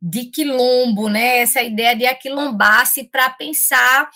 [0.00, 1.38] de quilombo, né?
[1.38, 4.10] Essa ideia de aquilombar-se para pensar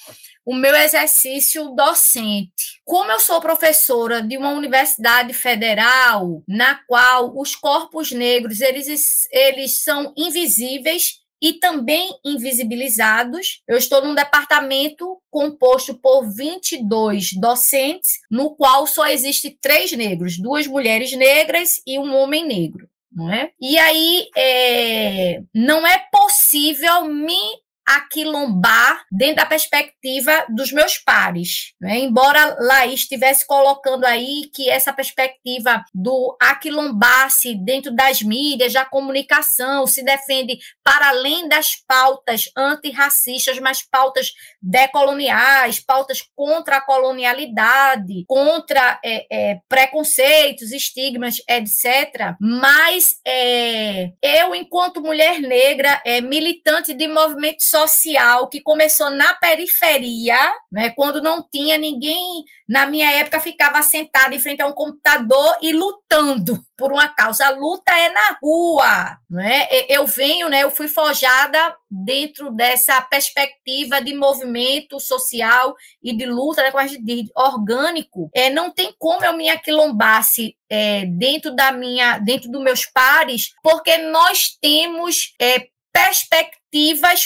[0.44, 2.80] o meu exercício docente.
[2.84, 9.82] Como eu sou professora de uma universidade federal, na qual os corpos negros eles, eles
[9.82, 13.62] são invisíveis e também invisibilizados.
[13.66, 20.66] Eu estou num departamento composto por 22 docentes, no qual só existe três negros, duas
[20.66, 23.50] mulheres negras e um homem negro não é?
[23.60, 27.40] E aí é, não é possível me
[27.86, 31.74] aquilombar dentro da perspectiva dos meus pares.
[31.80, 31.98] Né?
[31.98, 39.86] Embora Laís estivesse colocando aí que essa perspectiva do aquilombar-se dentro das mídias, da comunicação,
[39.86, 49.00] se defende para além das pautas antirracistas, mas pautas decoloniais, pautas contra a colonialidade, contra
[49.04, 52.34] é, é, preconceitos, estigmas, etc.
[52.40, 60.38] Mas é, eu, enquanto mulher negra, é, militante de movimentos social que começou na periferia,
[60.70, 65.56] né, quando não tinha ninguém, na minha época, ficava sentado em frente a um computador
[65.60, 67.46] e lutando por uma causa.
[67.46, 69.18] A luta é na rua.
[69.28, 69.66] Né?
[69.88, 76.62] Eu venho, né, eu fui forjada dentro dessa perspectiva de movimento social e de luta,
[76.62, 76.70] né,
[77.00, 78.30] de orgânico.
[78.34, 83.52] É, não tem como eu me aquilombasse é, dentro da minha, dentro dos meus pares,
[83.62, 86.61] porque nós temos é, perspectivas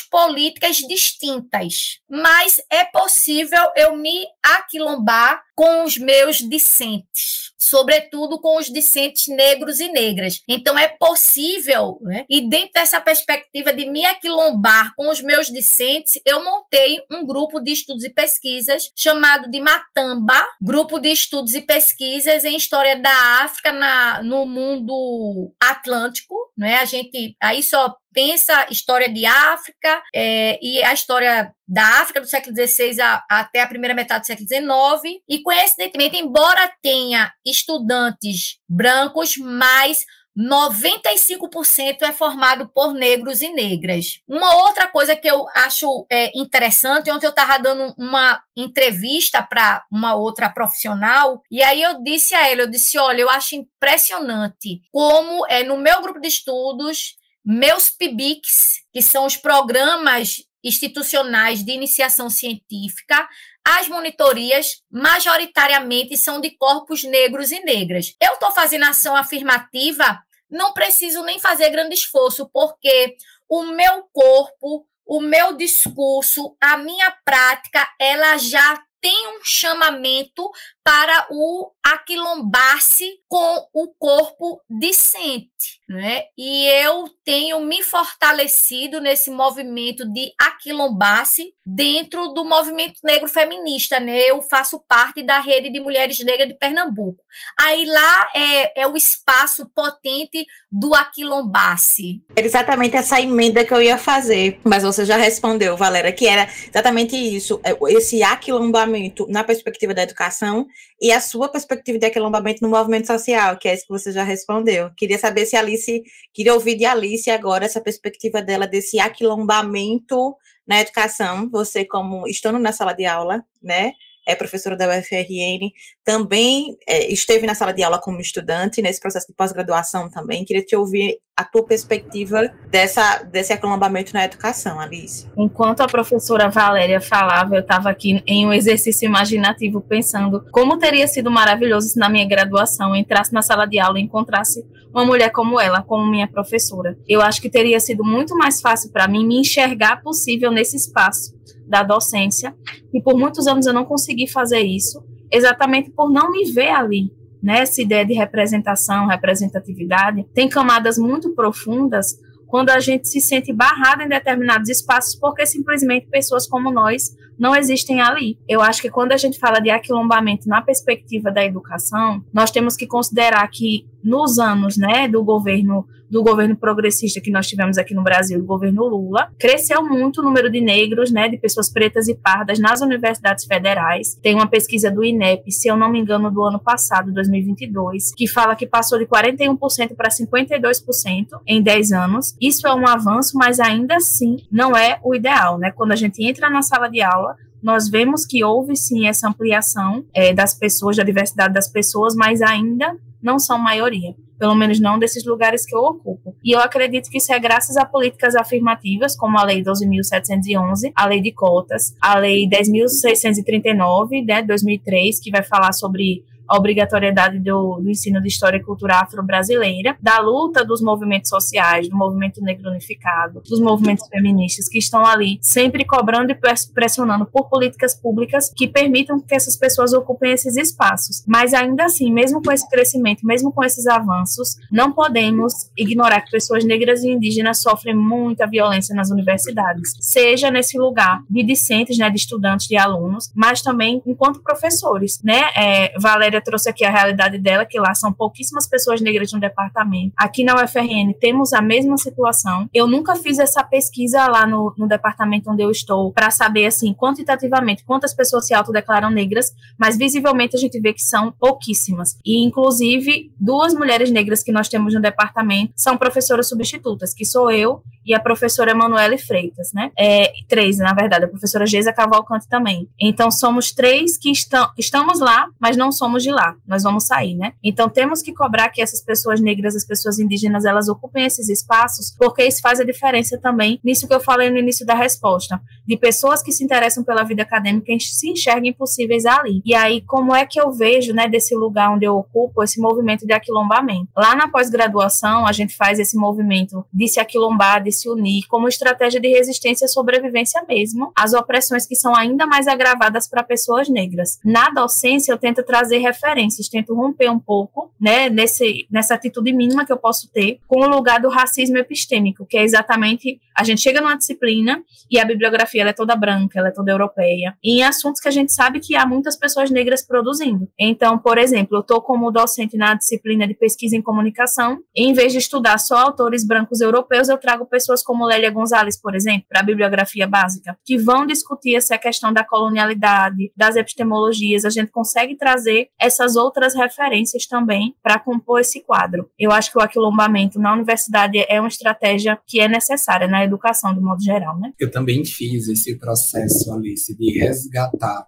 [0.01, 8.67] políticas distintas, mas é possível eu me aquilombar com os meus discentes, sobretudo com os
[8.67, 10.43] discentes negros e negras.
[10.47, 12.27] Então é possível, né?
[12.29, 17.59] e dentro dessa perspectiva de me aquilombar com os meus discentes, eu montei um grupo
[17.59, 23.43] de estudos e pesquisas chamado de Matamba, grupo de estudos e pesquisas em história da
[23.43, 26.77] África na, no mundo atlântico, né?
[26.77, 32.27] A gente aí só pensa história de África é, e a história da África do
[32.27, 35.21] século XVI a, até a primeira metade do século XIX.
[35.29, 40.05] E coincidentemente, embora tenha estudantes brancos, mais
[40.39, 44.21] 95% é formado por negros e negras.
[44.29, 49.83] Uma outra coisa que eu acho é, interessante, ontem eu estava dando uma entrevista para
[49.91, 54.83] uma outra profissional, e aí eu disse a ela, eu disse, olha, eu acho impressionante
[54.93, 57.17] como é no meu grupo de estudos
[57.49, 63.29] meus PIBICs, que são os programas institucionais de iniciação científica,
[63.67, 68.15] as monitorias majoritariamente são de corpos negros e negras.
[68.21, 73.17] Eu estou fazendo ação afirmativa, não preciso nem fazer grande esforço, porque
[73.49, 80.51] o meu corpo, o meu discurso, a minha prática, ela já tem um chamamento
[80.83, 86.25] para o aquilombar-se com o corpo decente, né?
[86.37, 94.17] E eu tenho me fortalecido nesse movimento de aquilombar-se dentro do movimento negro feminista, né?
[94.31, 97.23] Eu faço parte da rede de mulheres negras de Pernambuco.
[97.59, 102.23] Aí lá é, é o espaço potente do aquilombar-se.
[102.37, 106.49] Era exatamente essa emenda que eu ia fazer, mas você já respondeu, Valéria, que era
[106.69, 108.96] exatamente isso, é, esse aquilombamento
[109.29, 110.67] na perspectiva da educação
[111.01, 114.23] e a sua perspectiva de aquilombamento no movimento social, que é isso que você já
[114.23, 114.91] respondeu.
[114.97, 120.37] Queria saber se Alice, queria ouvir de Alice agora essa perspectiva dela desse aquilombamento
[120.67, 123.93] na educação, você como estando na sala de aula, né,
[124.27, 125.71] é professora da UFRN,
[126.05, 130.45] também é, esteve na sala de aula como estudante, nesse processo de pós-graduação também.
[130.45, 135.29] Queria te ouvir a tua perspectiva dessa, desse acolambamento na educação, Alice.
[135.37, 141.07] Enquanto a professora Valéria falava, eu estava aqui em um exercício imaginativo pensando como teria
[141.07, 145.31] sido maravilhoso se na minha graduação entrasse na sala de aula e encontrasse uma mulher
[145.31, 146.97] como ela, como minha professora.
[147.07, 151.36] Eu acho que teria sido muito mais fácil para mim me enxergar possível nesse espaço
[151.67, 152.55] da docência,
[152.93, 157.13] e por muitos anos eu não consegui fazer isso, exatamente por não me ver ali.
[157.43, 157.61] Né?
[157.61, 164.03] Essa ideia de representação, representatividade, tem camadas muito profundas quando a gente se sente barrado
[164.03, 168.39] em determinados espaços porque simplesmente pessoas como nós não existem ali.
[168.49, 172.77] Eu acho que quando a gente fala de aquilombamento na perspectiva da educação, nós temos
[172.77, 177.95] que considerar que nos anos, né, do governo do governo progressista que nós tivemos aqui
[177.95, 182.09] no Brasil, do governo Lula, cresceu muito o número de negros, né, de pessoas pretas
[182.09, 184.15] e pardas nas universidades federais.
[184.23, 188.27] Tem uma pesquisa do INEP, se eu não me engano, do ano passado, 2022, que
[188.27, 192.37] fala que passou de 41% para 52% em 10 anos.
[192.41, 195.71] Isso é um avanço, mas ainda assim não é o ideal, né?
[195.71, 200.05] Quando a gente entra na sala de aula, nós vemos que houve sim essa ampliação
[200.15, 204.99] é, das pessoas, da diversidade das pessoas, mas ainda não são maioria, pelo menos não
[204.99, 206.35] desses lugares que eu ocupo.
[206.45, 211.07] E eu acredito que isso é graças a políticas afirmativas, como a Lei 12.711, a
[211.07, 217.81] Lei de Cotas, a Lei 10.639, né, 2003, que vai falar sobre a obrigatoriedade do,
[217.81, 222.71] do ensino de história e cultura afro-brasileira, da luta dos movimentos sociais, do movimento negro
[222.71, 226.39] unificado, dos movimentos feministas que estão ali sempre cobrando e
[226.75, 231.23] pressionando por políticas públicas que permitam que essas pessoas ocupem esses espaços.
[231.27, 236.31] Mas ainda assim, mesmo com esse crescimento, mesmo com esses avanços, não podemos ignorar que
[236.31, 242.11] pessoas negras e indígenas sofrem muita violência nas universidades, seja nesse lugar de discentes, né,
[242.11, 245.43] de estudantes, de alunos, mas também enquanto professores, né?
[245.57, 250.13] É, Valéria trouxe aqui a realidade dela, que lá são pouquíssimas pessoas negras no departamento.
[250.17, 252.69] Aqui na UFRN temos a mesma situação.
[252.73, 256.95] Eu nunca fiz essa pesquisa lá no, no departamento onde eu estou para saber, assim,
[256.95, 262.19] quantitativamente quantas pessoas se autodeclaram negras, mas visivelmente a gente vê que são pouquíssimas.
[262.25, 267.51] E, inclusive, duas mulheres negras que nós temos no departamento são professoras substitutas, que sou
[267.51, 269.91] eu e a professora Emanuele Freitas, né?
[269.99, 272.89] É, três, na verdade, a professora Geisa Cavalcante também.
[273.01, 277.37] Então, somos três que estão, estamos lá, mas não somos de lá, nós vamos sair,
[277.37, 277.53] né?
[277.63, 282.15] Então temos que cobrar que essas pessoas negras, as pessoas indígenas, elas ocupem esses espaços,
[282.19, 285.97] porque isso faz a diferença também nisso que eu falei no início da resposta, de
[285.97, 289.63] pessoas que se interessam pela vida acadêmica e se enxerguem possíveis ali.
[289.65, 293.25] E aí, como é que eu vejo, né, desse lugar onde eu ocupo, esse movimento
[293.25, 294.09] de aquilombamento?
[294.17, 298.67] Lá na pós-graduação, a gente faz esse movimento de se aquilombar, de se unir, como
[298.67, 303.89] estratégia de resistência e sobrevivência mesmo, às opressões que são ainda mais agravadas para pessoas
[303.89, 304.39] negras.
[304.45, 309.85] Na docência, eu tento trazer referências, tento romper um pouco, né, nesse, nessa atitude mínima
[309.85, 313.81] que eu posso ter com o lugar do racismo epistêmico, que é exatamente a gente
[313.81, 317.85] chega numa disciplina e a bibliografia é toda branca, ela é toda europeia, e em
[317.85, 320.69] assuntos que a gente sabe que há muitas pessoas negras produzindo.
[320.79, 325.13] Então, por exemplo, eu estou como docente na disciplina de pesquisa em comunicação, e em
[325.15, 329.47] vez de estudar só autores brancos europeus, eu trago pessoas como Lélia Gonzalez, por exemplo,
[329.49, 334.91] para a bibliografia básica, que vão discutir essa questão da colonialidade, das epistemologias, a gente
[334.91, 339.29] consegue trazer essas outras referências também para compor esse quadro.
[339.39, 343.95] Eu acho que o aquilombamento na universidade é uma estratégia que é necessária na educação,
[343.95, 344.73] de modo geral, né?
[344.79, 348.27] Eu também fiz esse processo, Alice, de resgatar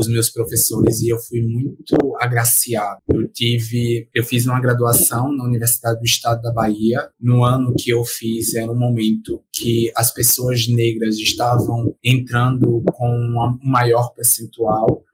[0.00, 3.00] os meus professores e eu fui muito agraciado.
[3.08, 7.08] Eu tive, eu fiz uma graduação na Universidade do Estado da Bahia.
[7.20, 13.08] No ano que eu fiz era um momento que as pessoas negras estavam entrando com
[13.08, 15.04] um maior percentual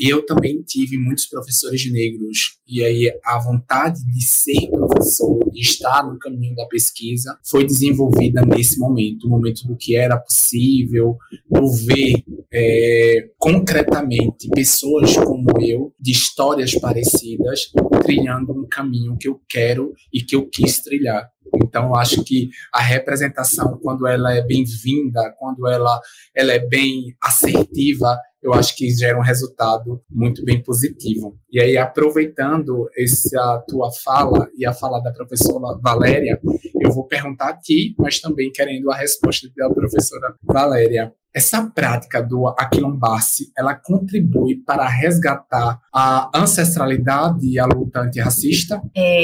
[0.00, 6.02] eu também tive muitos professores negros, e aí a vontade de ser professor, de estar
[6.10, 11.18] no caminho da pesquisa, foi desenvolvida nesse momento, o momento do que era possível,
[11.50, 17.70] do ver é, concretamente pessoas como eu, de histórias parecidas,
[18.02, 21.30] trilhando um caminho que eu quero e que eu quis trilhar.
[21.54, 26.00] Então, acho que a representação, quando ela é bem-vinda, quando ela,
[26.34, 31.38] ela é bem assertiva, eu acho que gera um resultado muito bem positivo.
[31.50, 36.40] E aí, aproveitando essa tua fala e a fala da professora Valéria,
[36.80, 41.12] eu vou perguntar aqui, mas também querendo a resposta da professora Valéria.
[41.34, 48.82] Essa prática do aquilombar-se, ela contribui para resgatar a ancestralidade e a luta antirracista?
[48.96, 49.22] É,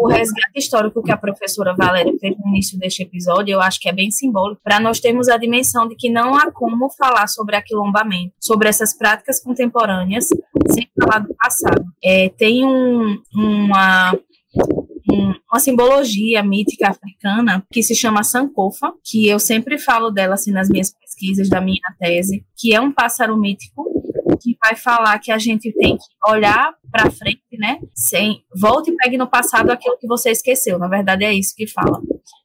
[0.00, 3.88] o resgate histórico que a professora Valéria fez no início deste episódio, eu acho que
[3.88, 7.56] é bem simbólico, para nós termos a dimensão de que não há como falar sobre
[7.56, 10.28] aquilombamento, sobre essas práticas contemporâneas,
[10.70, 11.84] sem falar do passado.
[12.02, 14.16] É, tem um, uma
[15.50, 20.68] uma simbologia mítica africana que se chama Sankofa, que eu sempre falo dela assim nas
[20.68, 23.84] minhas pesquisas da minha tese, que é um pássaro mítico
[24.40, 27.78] que vai falar que a gente tem que olhar para frente, né?
[27.94, 30.78] Sem volte e pegue no passado aquilo que você esqueceu.
[30.78, 32.00] Na verdade é isso que fala.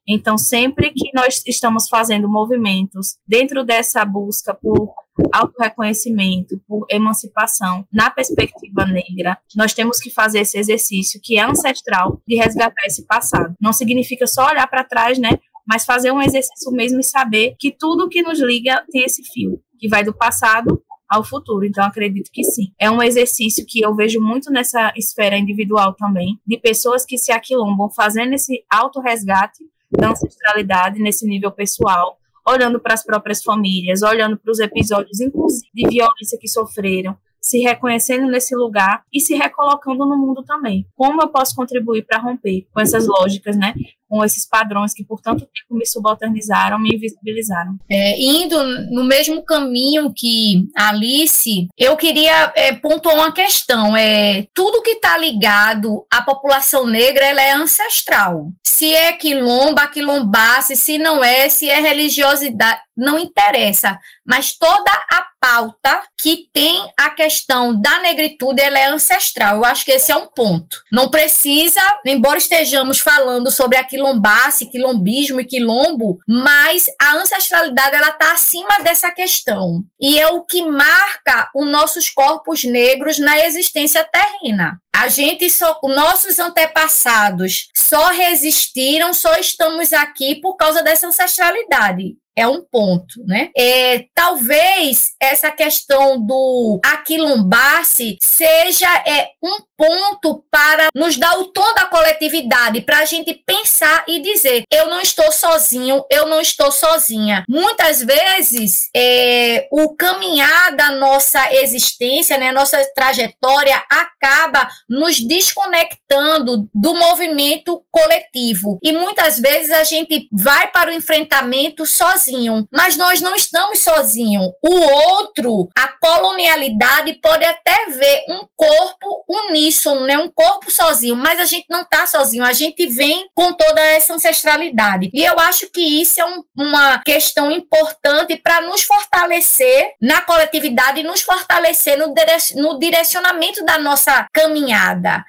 [0.06, 4.92] Então, sempre que nós estamos fazendo movimentos dentro dessa busca por
[5.32, 12.20] autorreconhecimento, por emancipação na perspectiva negra, nós temos que fazer esse exercício que é ancestral
[12.26, 13.54] de resgatar esse passado.
[13.60, 15.38] Não significa só olhar para trás, né?
[15.66, 19.60] Mas fazer um exercício mesmo e saber que tudo que nos liga tem esse fio,
[19.78, 21.64] que vai do passado ao futuro.
[21.64, 22.72] Então, acredito que sim.
[22.78, 27.32] É um exercício que eu vejo muito nessa esfera individual também, de pessoas que se
[27.32, 34.36] aquilombam fazendo esse autorresgate da ancestralidade nesse nível pessoal, olhando para as próprias famílias, olhando
[34.36, 40.06] para os episódios, inclusive, de violência que sofreram, se reconhecendo nesse lugar e se recolocando
[40.06, 40.86] no mundo também.
[40.96, 43.74] Como eu posso contribuir para romper com essas lógicas, né?
[44.08, 47.76] Com esses padrões que por tanto tempo me subalternizaram, me invisibilizaram.
[47.88, 53.96] É, indo no mesmo caminho que Alice, eu queria é, pontuar uma questão.
[53.96, 58.52] É, tudo que está ligado à população negra ela é ancestral.
[58.64, 63.98] Se é quilomba, quilombasse, se não é, se é religiosidade, não interessa.
[64.24, 69.56] Mas toda a pauta que tem a questão da negritude, ela é ancestral.
[69.56, 70.82] Eu acho que esse é um ponto.
[70.90, 78.10] Não precisa, embora estejamos falando sobre a quilombace, quilombismo e quilombo, mas a ancestralidade ela
[78.10, 79.82] está acima dessa questão.
[80.00, 84.78] E é o que marca os nossos corpos negros na existência terrena.
[84.94, 92.46] A gente só, nossos antepassados só resistiram, só estamos aqui por causa dessa ancestralidade é
[92.46, 93.50] um ponto, né?
[93.56, 101.74] É, talvez essa questão do aquilombar-se seja é, um ponto para nos dar o tom
[101.74, 106.72] da coletividade, para a gente pensar e dizer: eu não estou sozinho, eu não estou
[106.72, 107.44] sozinha.
[107.48, 116.94] Muitas vezes, é, o caminhar da nossa existência, né, nossa trajetória, acaba nos desconectando do
[116.94, 118.78] movimento coletivo.
[118.82, 122.23] E muitas vezes a gente vai para o enfrentamento sozinho,
[122.70, 124.50] mas nós não estamos sozinhos.
[124.62, 130.18] O outro, a colonialidade, pode até ver um corpo uníssono, né?
[130.18, 134.14] Um corpo sozinho, mas a gente não está sozinho, a gente vem com toda essa
[134.14, 135.10] ancestralidade.
[135.12, 141.00] E eu acho que isso é um, uma questão importante para nos fortalecer na coletividade
[141.00, 142.14] e nos fortalecer no,
[142.56, 145.24] no direcionamento da nossa caminhada.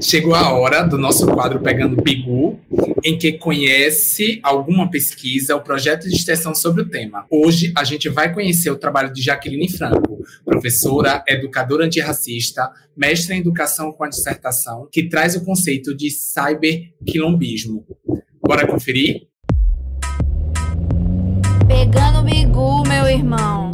[0.00, 2.58] Chegou a hora do nosso quadro Pegando Bigu,
[3.04, 7.26] em que conhece alguma pesquisa, o projeto de extensão sobre o tema.
[7.30, 13.40] Hoje a gente vai conhecer o trabalho de Jaqueline Franco, professora, educadora antirracista, mestre em
[13.40, 17.86] educação com a dissertação, que traz o conceito de cyberquilombismo.
[18.42, 19.28] Bora conferir?
[21.68, 23.70] Pegando bigu, meu irmão.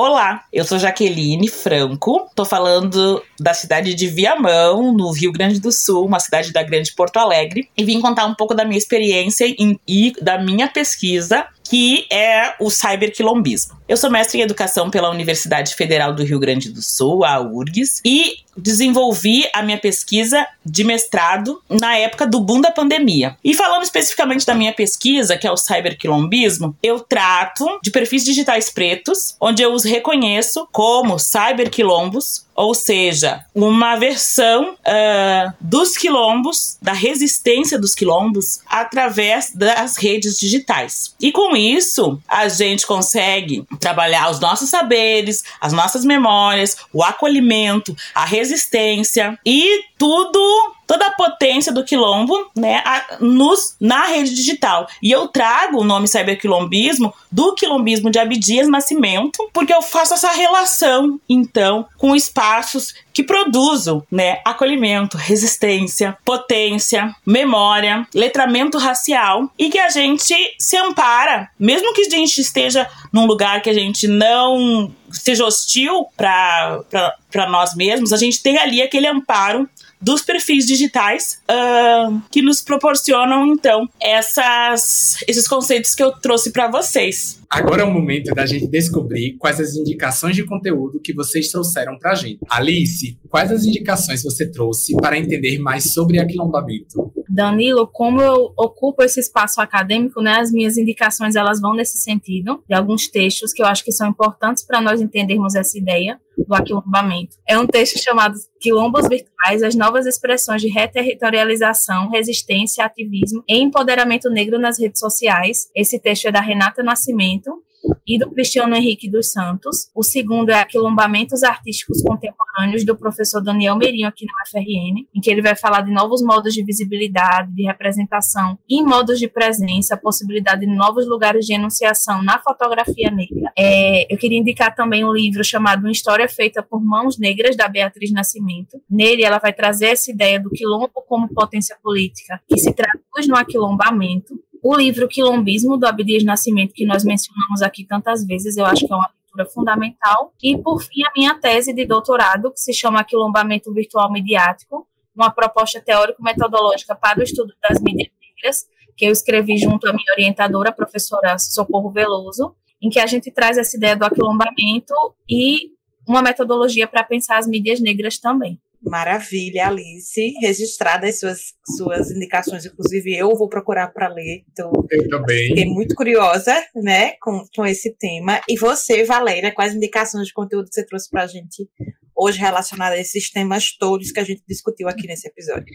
[0.00, 5.72] Olá, eu sou Jaqueline Franco, tô falando da cidade de Viamão, no Rio Grande do
[5.72, 9.44] Sul, uma cidade da Grande Porto Alegre, e vim contar um pouco da minha experiência
[9.88, 13.77] e da minha pesquisa que é o cyberquilombismo.
[13.88, 18.02] Eu sou mestre em educação pela Universidade Federal do Rio Grande do Sul, a URGS,
[18.04, 23.36] e desenvolvi a minha pesquisa de mestrado na época do boom da pandemia.
[23.42, 28.68] E falando especificamente da minha pesquisa, que é o cyberquilombismo, eu trato de perfis digitais
[28.68, 36.92] pretos, onde eu os reconheço como cyberquilombos, ou seja, uma versão uh, dos quilombos, da
[36.92, 41.14] resistência dos quilombos, através das redes digitais.
[41.20, 47.96] E com isso, a gente consegue trabalhar os nossos saberes, as nossas memórias, o acolhimento,
[48.14, 54.88] a resistência e tudo toda a potência do quilombo, né, a, nos, na rede digital.
[55.02, 60.32] E eu trago o nome cyberquilombismo do quilombismo de Abdias Nascimento, porque eu faço essa
[60.32, 69.78] relação, então, com espaços que produzam, né, acolhimento, resistência, potência, memória, letramento racial e que
[69.78, 74.90] a gente se ampara, mesmo que a gente esteja num lugar que a gente não
[75.10, 79.68] seja hostil para nós mesmos, a gente tem ali aquele amparo
[80.00, 86.70] dos perfis digitais uh, que nos proporcionam então essas, esses conceitos que eu trouxe para
[86.70, 87.38] vocês.
[87.50, 91.98] Agora é o momento da gente descobrir quais as indicações de conteúdo que vocês trouxeram
[91.98, 92.38] para a gente.
[92.48, 97.10] Alice, quais as indicações você trouxe para entender mais sobre aquilombamento?
[97.28, 102.62] Danilo, como eu ocupo esse espaço acadêmico, né, as minhas indicações elas vão nesse sentido,
[102.68, 106.54] de alguns textos que eu acho que são importantes para nós entendermos essa ideia do
[106.54, 107.36] aquilombamento.
[107.46, 114.30] É um texto chamado Quilombos Virtuais, as novas expressões de reterritorialização, resistência, ativismo e empoderamento
[114.30, 115.68] negro nas redes sociais.
[115.74, 117.62] Esse texto é da Renata Nascimento
[118.06, 119.90] e do Cristiano Henrique dos Santos.
[119.94, 125.30] O segundo é Aquilombamentos Artísticos Contemporâneos, do professor Daniel Meirinho, aqui na UFRN, em que
[125.30, 129.98] ele vai falar de novos modos de visibilidade, de representação e modos de presença, a
[129.98, 133.52] possibilidade de novos lugares de enunciação na fotografia negra.
[133.56, 137.68] É, eu queria indicar também um livro chamado Uma História Feita por Mãos Negras, da
[137.68, 138.80] Beatriz Nascimento.
[138.90, 143.36] Nele, ela vai trazer essa ideia do quilombo como potência política, que se traduz no
[143.36, 148.86] aquilombamento, o livro Quilombismo, do Abdias Nascimento, que nós mencionamos aqui tantas vezes, eu acho
[148.86, 150.32] que é uma leitura fundamental.
[150.42, 155.30] E, por fim, a minha tese de doutorado, que se chama Quilombamento Virtual Mediático, uma
[155.30, 160.70] proposta teórico-metodológica para o estudo das mídias negras, que eu escrevi junto à minha orientadora,
[160.70, 164.94] a professora Socorro Veloso, em que a gente traz essa ideia do aquilombamento
[165.28, 165.72] e
[166.06, 168.60] uma metodologia para pensar as mídias negras também.
[168.82, 170.34] Maravilha, Alice.
[170.40, 171.40] Registradas suas,
[171.76, 174.44] suas indicações, inclusive eu vou procurar para ler.
[174.50, 175.48] Então, eu também.
[175.48, 178.40] Fiquei muito curiosa, né, com, com esse tema.
[178.48, 181.68] E você, Valéria, quais indicações de conteúdo que você trouxe para a gente
[182.16, 185.72] hoje relacionadas a esses temas todos que a gente discutiu aqui nesse episódio?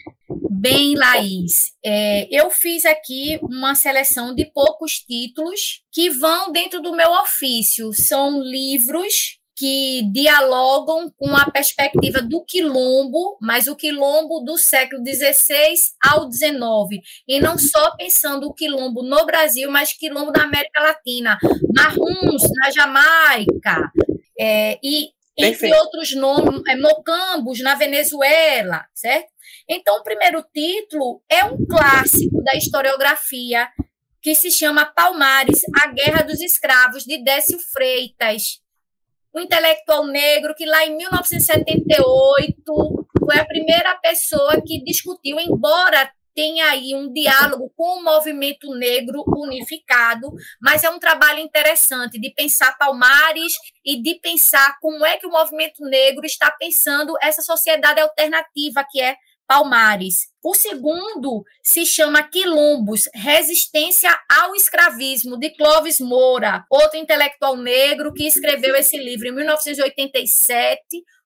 [0.52, 6.96] Bem, Laís, é, eu fiz aqui uma seleção de poucos títulos que vão dentro do
[6.96, 7.92] meu ofício.
[7.94, 15.76] São livros que dialogam com a perspectiva do quilombo, mas o quilombo do século XVI
[16.04, 21.38] ao XIX, e não só pensando o quilombo no Brasil, mas quilombo da América Latina,
[21.76, 23.92] marruns na Jamaica,
[24.40, 29.32] é, e entre outros nomes, é, mocambos na Venezuela, certo?
[29.68, 33.68] Então, o primeiro título é um clássico da historiografia
[34.22, 38.63] que se chama Palmares, A Guerra dos Escravos, de Décio Freitas
[39.34, 46.70] o intelectual negro que lá em 1978 foi a primeira pessoa que discutiu, embora tenha
[46.70, 50.32] aí um diálogo com o movimento negro unificado,
[50.62, 53.54] mas é um trabalho interessante de pensar Palmares
[53.86, 59.00] e de pensar como é que o movimento negro está pensando essa sociedade alternativa que
[59.00, 59.16] é
[59.54, 60.30] Palmares.
[60.44, 68.26] O segundo se chama Quilombos, Resistência ao Escravismo, de Clóvis Moura, outro intelectual negro que
[68.26, 70.82] escreveu esse livro em 1987,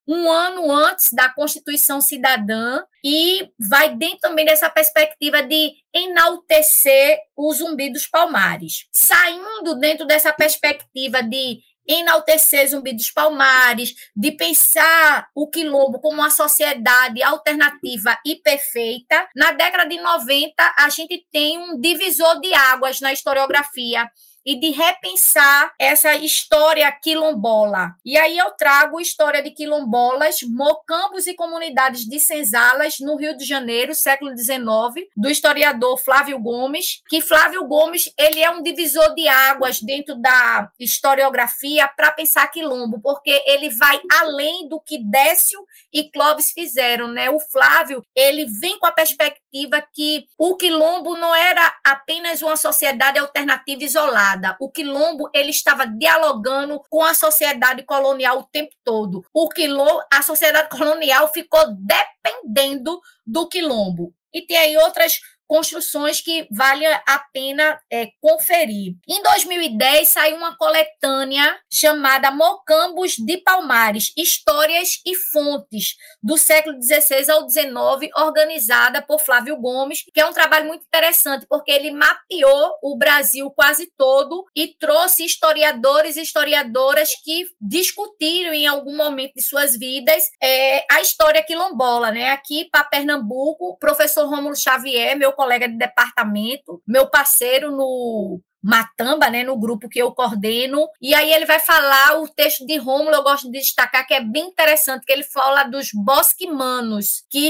[0.05, 7.53] um ano antes da Constituição Cidadã, e vai dentro também dessa perspectiva de enaltecer o
[7.53, 8.87] zumbi dos palmares.
[8.91, 16.29] Saindo dentro dessa perspectiva de enaltecer Zumbi dos Palmares, de pensar o quilombo como uma
[16.29, 19.27] sociedade alternativa e perfeita.
[19.35, 24.09] Na década de 90, a gente tem um divisor de águas na historiografia
[24.47, 27.91] e de repensar essa história quilombola.
[28.05, 33.43] E aí eu trago história de quilombolas, mocambos e comunidades de senzalas no Rio de
[33.43, 39.27] Janeiro, século XIX, do historiador Flávio Gomes, que Flávio Gomes ele é um divisor de
[39.27, 45.59] águas dentro da historiografia para pensar quilombo, porque ele vai além do que Décio
[45.91, 47.29] e Clóvis fizeram, né?
[47.29, 53.19] O Flávio, ele vem com a perspectiva que o quilombo não era apenas uma sociedade
[53.19, 59.23] alternativa isolada, o quilombo ele estava dialogando com a sociedade colonial o tempo todo.
[59.33, 64.13] O quilombo, a sociedade colonial ficou dependendo do quilombo.
[64.33, 68.95] E tem aí outras construções que vale a pena é, conferir.
[69.07, 77.31] Em 2010 saiu uma coletânea chamada Mocambos de Palmares, Histórias e Fontes do século XVI
[77.31, 82.77] ao XIX, organizada por Flávio Gomes, que é um trabalho muito interessante porque ele mapeou
[82.83, 89.41] o Brasil quase todo e trouxe historiadores e historiadoras que discutiram em algum momento de
[89.41, 92.31] suas vidas é, a história quilombola, né?
[92.31, 99.43] Aqui para Pernambuco, professor Rômulo Xavier, meu colega de departamento, meu parceiro no Matamba, né,
[99.43, 103.23] no grupo que eu coordeno, e aí ele vai falar o texto de Rômulo, eu
[103.23, 107.49] gosto de destacar que é bem interessante, que ele fala dos bosquimanos, que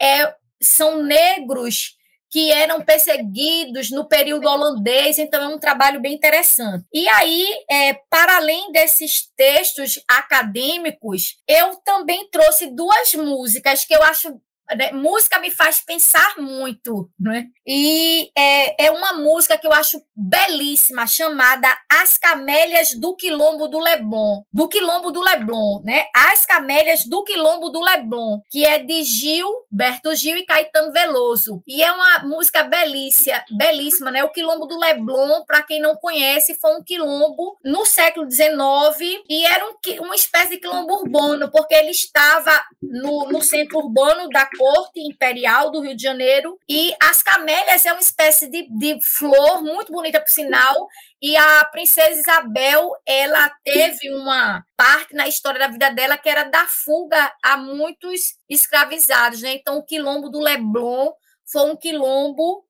[0.00, 1.96] é, são negros
[2.32, 6.82] que eram perseguidos no período holandês, então é um trabalho bem interessante.
[6.90, 14.02] E aí, é, para além desses textos acadêmicos, eu também trouxe duas músicas que eu
[14.04, 14.40] acho?
[14.92, 17.46] Música me faz pensar muito, né?
[17.66, 23.78] E é, é uma música que eu acho belíssima, chamada As Camélias do Quilombo do
[23.78, 26.06] Leblon, do Quilombo do Leblon, né?
[26.14, 31.62] As Camélias do Quilombo do Leblon, que é de Gil, Berto Gil e Caetano Veloso.
[31.66, 34.24] E é uma música belíssima, belíssima, né?
[34.24, 39.44] O Quilombo do Leblon, para quem não conhece, foi um quilombo no século XIX e
[39.44, 44.46] era um, uma espécie de quilombo urbano, porque ele estava no, no centro urbano da
[44.62, 46.56] corte imperial do Rio de Janeiro.
[46.68, 50.86] E as camélias é uma espécie de, de flor muito bonita, por sinal.
[51.20, 56.44] E a princesa Isabel, ela teve uma parte na história da vida dela que era
[56.44, 59.54] da fuga a muitos escravizados, né?
[59.54, 61.10] Então, o quilombo do Leblon
[61.44, 62.64] foi um quilombo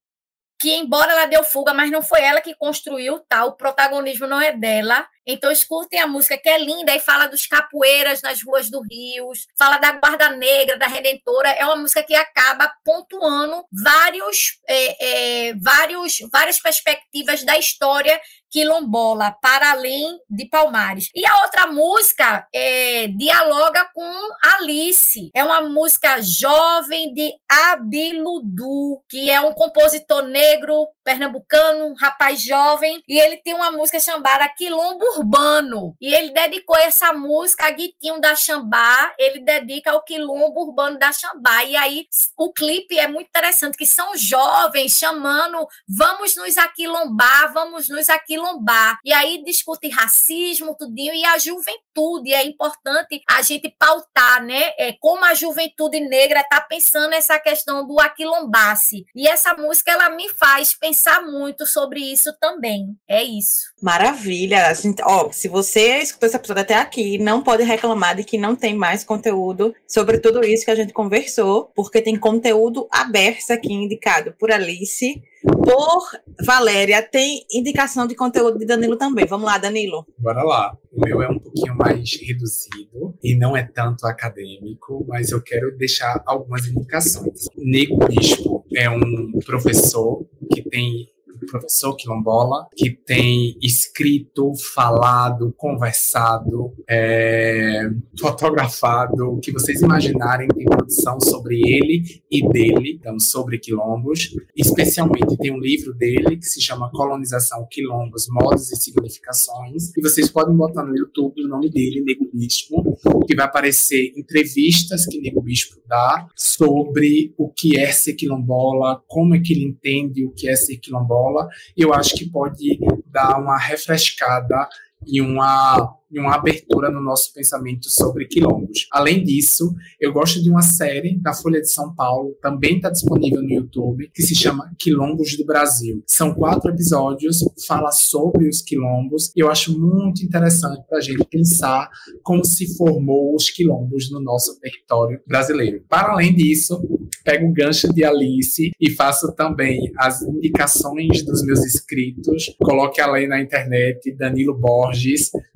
[0.59, 3.45] que, embora ela deu fuga, mas não foi ela que construiu, tá?
[3.45, 5.07] O protagonismo não é dela.
[5.27, 9.31] Então, escutem a música, que é linda, e fala dos capoeiras nas ruas do Rio,
[9.59, 11.51] fala da Guarda Negra, da Redentora.
[11.51, 18.21] É uma música que acaba pontuando vários, é, é, vários, várias perspectivas da história
[18.51, 21.09] quilombola, para além de Palmares.
[21.15, 24.13] E a outra música é, dialoga com
[24.45, 25.31] Alice.
[25.35, 33.03] É uma música jovem de Abiludu, que é um compositor negro pernambucano, um rapaz jovem,
[33.09, 35.95] e ele tem uma música chamada Quilombo Urbano.
[36.01, 41.13] E ele dedicou essa música a Guitinho da Xambá, ele dedica ao Quilombo Urbano da
[41.13, 41.65] Xambá.
[41.65, 42.07] E aí
[42.37, 48.99] o clipe é muito interessante, que são jovens chamando, vamos nos aquilombar, vamos nos aquilombar.
[49.05, 52.33] E aí discute racismo, tudinho, e a juventude.
[52.33, 54.73] É importante a gente pautar, né?
[54.79, 59.05] É, como a juventude negra está pensando essa questão do aquilombasse.
[59.15, 62.97] E essa música, ela me faz pensar muito sobre isso também.
[63.09, 63.73] É isso.
[63.81, 64.73] Maravilha.
[65.05, 68.75] Ó, se você escutou essa episódio até aqui, não pode reclamar de que não tem
[68.75, 74.35] mais conteúdo sobre tudo isso que a gente conversou, porque tem conteúdo aberto aqui indicado
[74.39, 76.03] por Alice, por
[76.45, 77.03] Valéria.
[77.03, 79.27] Tem indicação de conteúdo de Danilo também.
[79.27, 80.07] Vamos lá, Danilo.
[80.19, 80.77] Bora lá.
[80.93, 85.77] O meu é um pouquinho mais reduzido e não é tanto acadêmico, mas eu quero
[85.77, 87.47] deixar algumas indicações.
[87.57, 91.09] Nego Bispo é um professor que tem
[91.47, 101.21] professor quilombola, que tem escrito, falado, conversado, é, fotografado, o que vocês imaginarem tem produção
[101.21, 104.35] sobre ele e dele, então sobre quilombos.
[104.57, 110.31] Especialmente tem um livro dele que se chama Colonização Quilombos, Modos e Significações, e vocês
[110.31, 115.41] podem botar no YouTube o nome dele, Nego Bispo, que vai aparecer entrevistas que Nego
[115.41, 120.49] Bispo dá sobre o que é ser quilombola, como é que ele entende o que
[120.49, 124.69] é ser quilombola, escola, eu acho que pode dar uma refrescada
[125.07, 128.87] e uma uma abertura no nosso pensamento sobre quilombos.
[128.93, 133.43] Além disso, eu gosto de uma série da Folha de São Paulo, também está disponível
[133.43, 136.03] no YouTube, que se chama Quilombos do Brasil.
[136.07, 141.25] São quatro episódios, fala sobre os quilombos, e eu acho muito interessante para a gente
[141.25, 141.89] pensar
[142.23, 145.85] como se formou os quilombos no nosso território brasileiro.
[145.89, 146.81] Para além disso,
[147.25, 152.55] pego o gancho de Alice e faço também as indicações dos meus inscritos.
[152.63, 154.92] Coloque ali na internet Danilo Borges,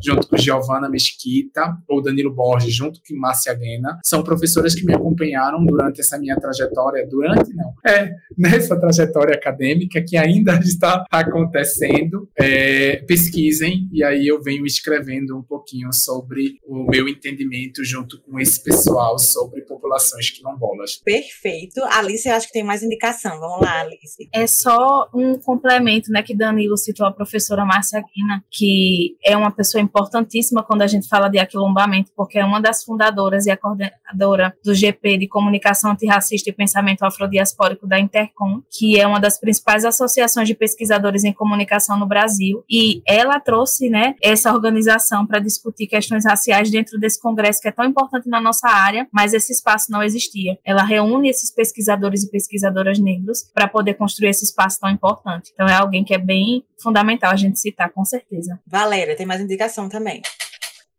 [0.02, 4.94] junto com Giovana Mesquita ou Danilo Borges, junto com Márcia Guena, são professoras que me
[4.94, 12.28] acompanharam durante essa minha trajetória, durante não, é, nessa trajetória acadêmica que ainda está acontecendo.
[12.38, 18.38] É, pesquisem e aí eu venho escrevendo um pouquinho sobre o meu entendimento junto com
[18.38, 20.96] esse pessoal sobre populações quilombolas.
[21.04, 21.82] Perfeito.
[21.84, 23.38] Alice, eu acho que tem mais indicação.
[23.38, 24.28] Vamos lá, Alice.
[24.32, 29.50] É só um complemento, né, que Danilo citou a professora Márcia Guina, que é uma
[29.50, 33.56] pessoa importantíssima quando a gente fala de aquilombamento, porque é uma das fundadoras e a
[33.56, 39.38] coordenadora do GP de Comunicação Antirracista e Pensamento Afrodiaspórico da Intercom, que é uma das
[39.40, 45.40] principais associações de pesquisadores em comunicação no Brasil, e ela trouxe, né, essa organização para
[45.40, 49.52] discutir questões raciais dentro desse congresso que é tão importante na nossa área, mas esse
[49.52, 50.56] espaço não existia.
[50.64, 55.50] Ela reúne esses pesquisadores e pesquisadoras negros para poder construir esse espaço tão importante.
[55.52, 58.60] Então é alguém que é bem fundamental a gente citar, com certeza.
[58.66, 60.22] Valéria, tem mais indicação também.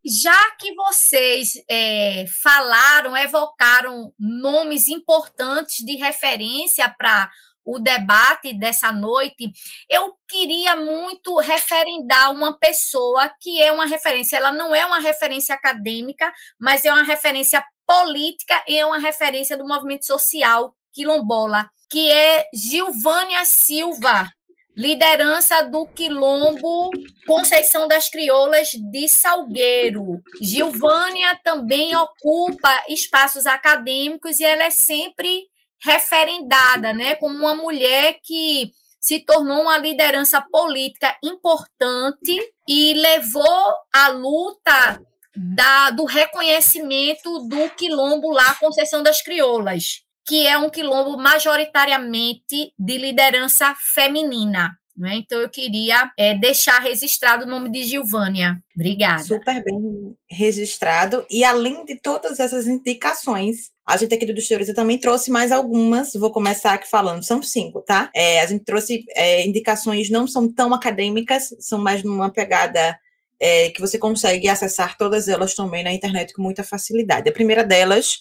[0.05, 7.29] Já que vocês é, falaram, evocaram nomes importantes de referência para
[7.65, 9.51] o debate dessa noite,
[9.89, 14.37] eu queria muito referendar uma pessoa que é uma referência.
[14.37, 19.57] Ela não é uma referência acadêmica, mas é uma referência política e é uma referência
[19.57, 24.29] do movimento social quilombola, que é Gilvânia Silva,
[24.77, 26.91] liderança do Quilombo
[27.25, 30.21] Conceição das Crioulas de Salgueiro.
[30.39, 35.47] Gilvânia também ocupa espaços acadêmicos e ela é sempre
[35.83, 44.09] referendada, né, como uma mulher que se tornou uma liderança política importante e levou a
[44.09, 45.01] luta
[45.35, 52.97] da, do reconhecimento do quilombo lá, Conceição das Crioulas, que é um quilombo majoritariamente de
[52.97, 54.77] liderança feminina.
[54.97, 55.15] Né?
[55.17, 58.59] Então, eu queria é, deixar registrado o nome de Gilvânia.
[58.75, 59.23] Obrigada.
[59.23, 61.23] Super bem registrado.
[61.29, 66.13] E além de todas essas indicações, a gente aqui do Distúrios também trouxe mais algumas.
[66.13, 68.09] Vou começar aqui falando, são cinco, tá?
[68.13, 72.97] É, a gente trouxe é, indicações, não são tão acadêmicas, são mais numa pegada
[73.39, 77.29] é, que você consegue acessar todas elas também na internet com muita facilidade.
[77.29, 78.19] A primeira delas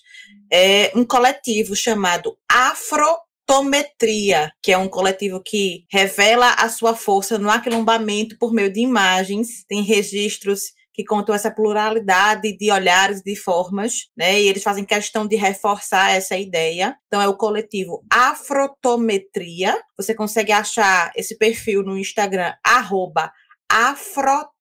[0.53, 3.07] é um coletivo chamado Afro
[3.47, 8.81] Tometria, que é um coletivo que revela a sua força no aquilombamento por meio de
[8.81, 14.41] imagens, tem registros que contam essa pluralidade de olhares, de formas, né?
[14.41, 16.97] E eles fazem questão de reforçar essa ideia.
[17.07, 19.79] Então é o coletivo Afrotometria.
[19.99, 22.55] Você consegue achar esse perfil no Instagram
[23.69, 24.56] afrotometria.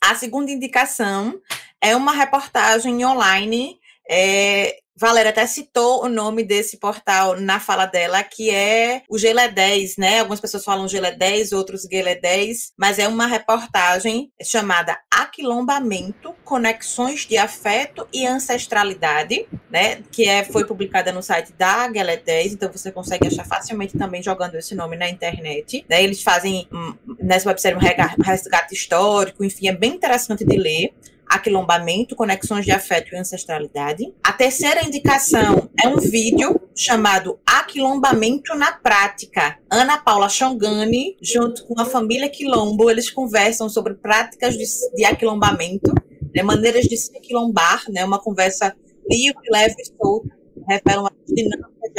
[0.00, 1.40] A segunda indicação
[1.80, 3.78] é uma reportagem online
[4.08, 9.48] é, Valéria até citou o nome desse portal na fala dela, que é o Gelé
[9.48, 10.20] 10, né?
[10.20, 17.26] Algumas pessoas falam Gelé 10, outros Gelé 10, mas é uma reportagem chamada Aquilombamento, Conexões
[17.26, 20.02] de Afeto e Ancestralidade, né?
[20.12, 24.22] Que é, foi publicada no site da Gelé 10, então você consegue achar facilmente também
[24.22, 25.82] jogando esse nome na internet.
[25.88, 26.02] Né?
[26.02, 30.92] Eles fazem, hum, nessa websérie, um resgate histórico, enfim, é bem interessante de ler
[31.30, 34.12] aquilombamento, conexões de afeto e ancestralidade.
[34.22, 39.56] A terceira indicação é um vídeo chamado Aquilombamento na Prática.
[39.70, 44.64] Ana Paula Chongani, junto com a família Quilombo, eles conversam sobre práticas de,
[44.94, 45.92] de aquilombamento,
[46.34, 48.74] né, maneiras de se aquilombar, né, uma conversa
[49.08, 50.28] livre, leve e solta,
[50.68, 51.90] revelam as dinâmicas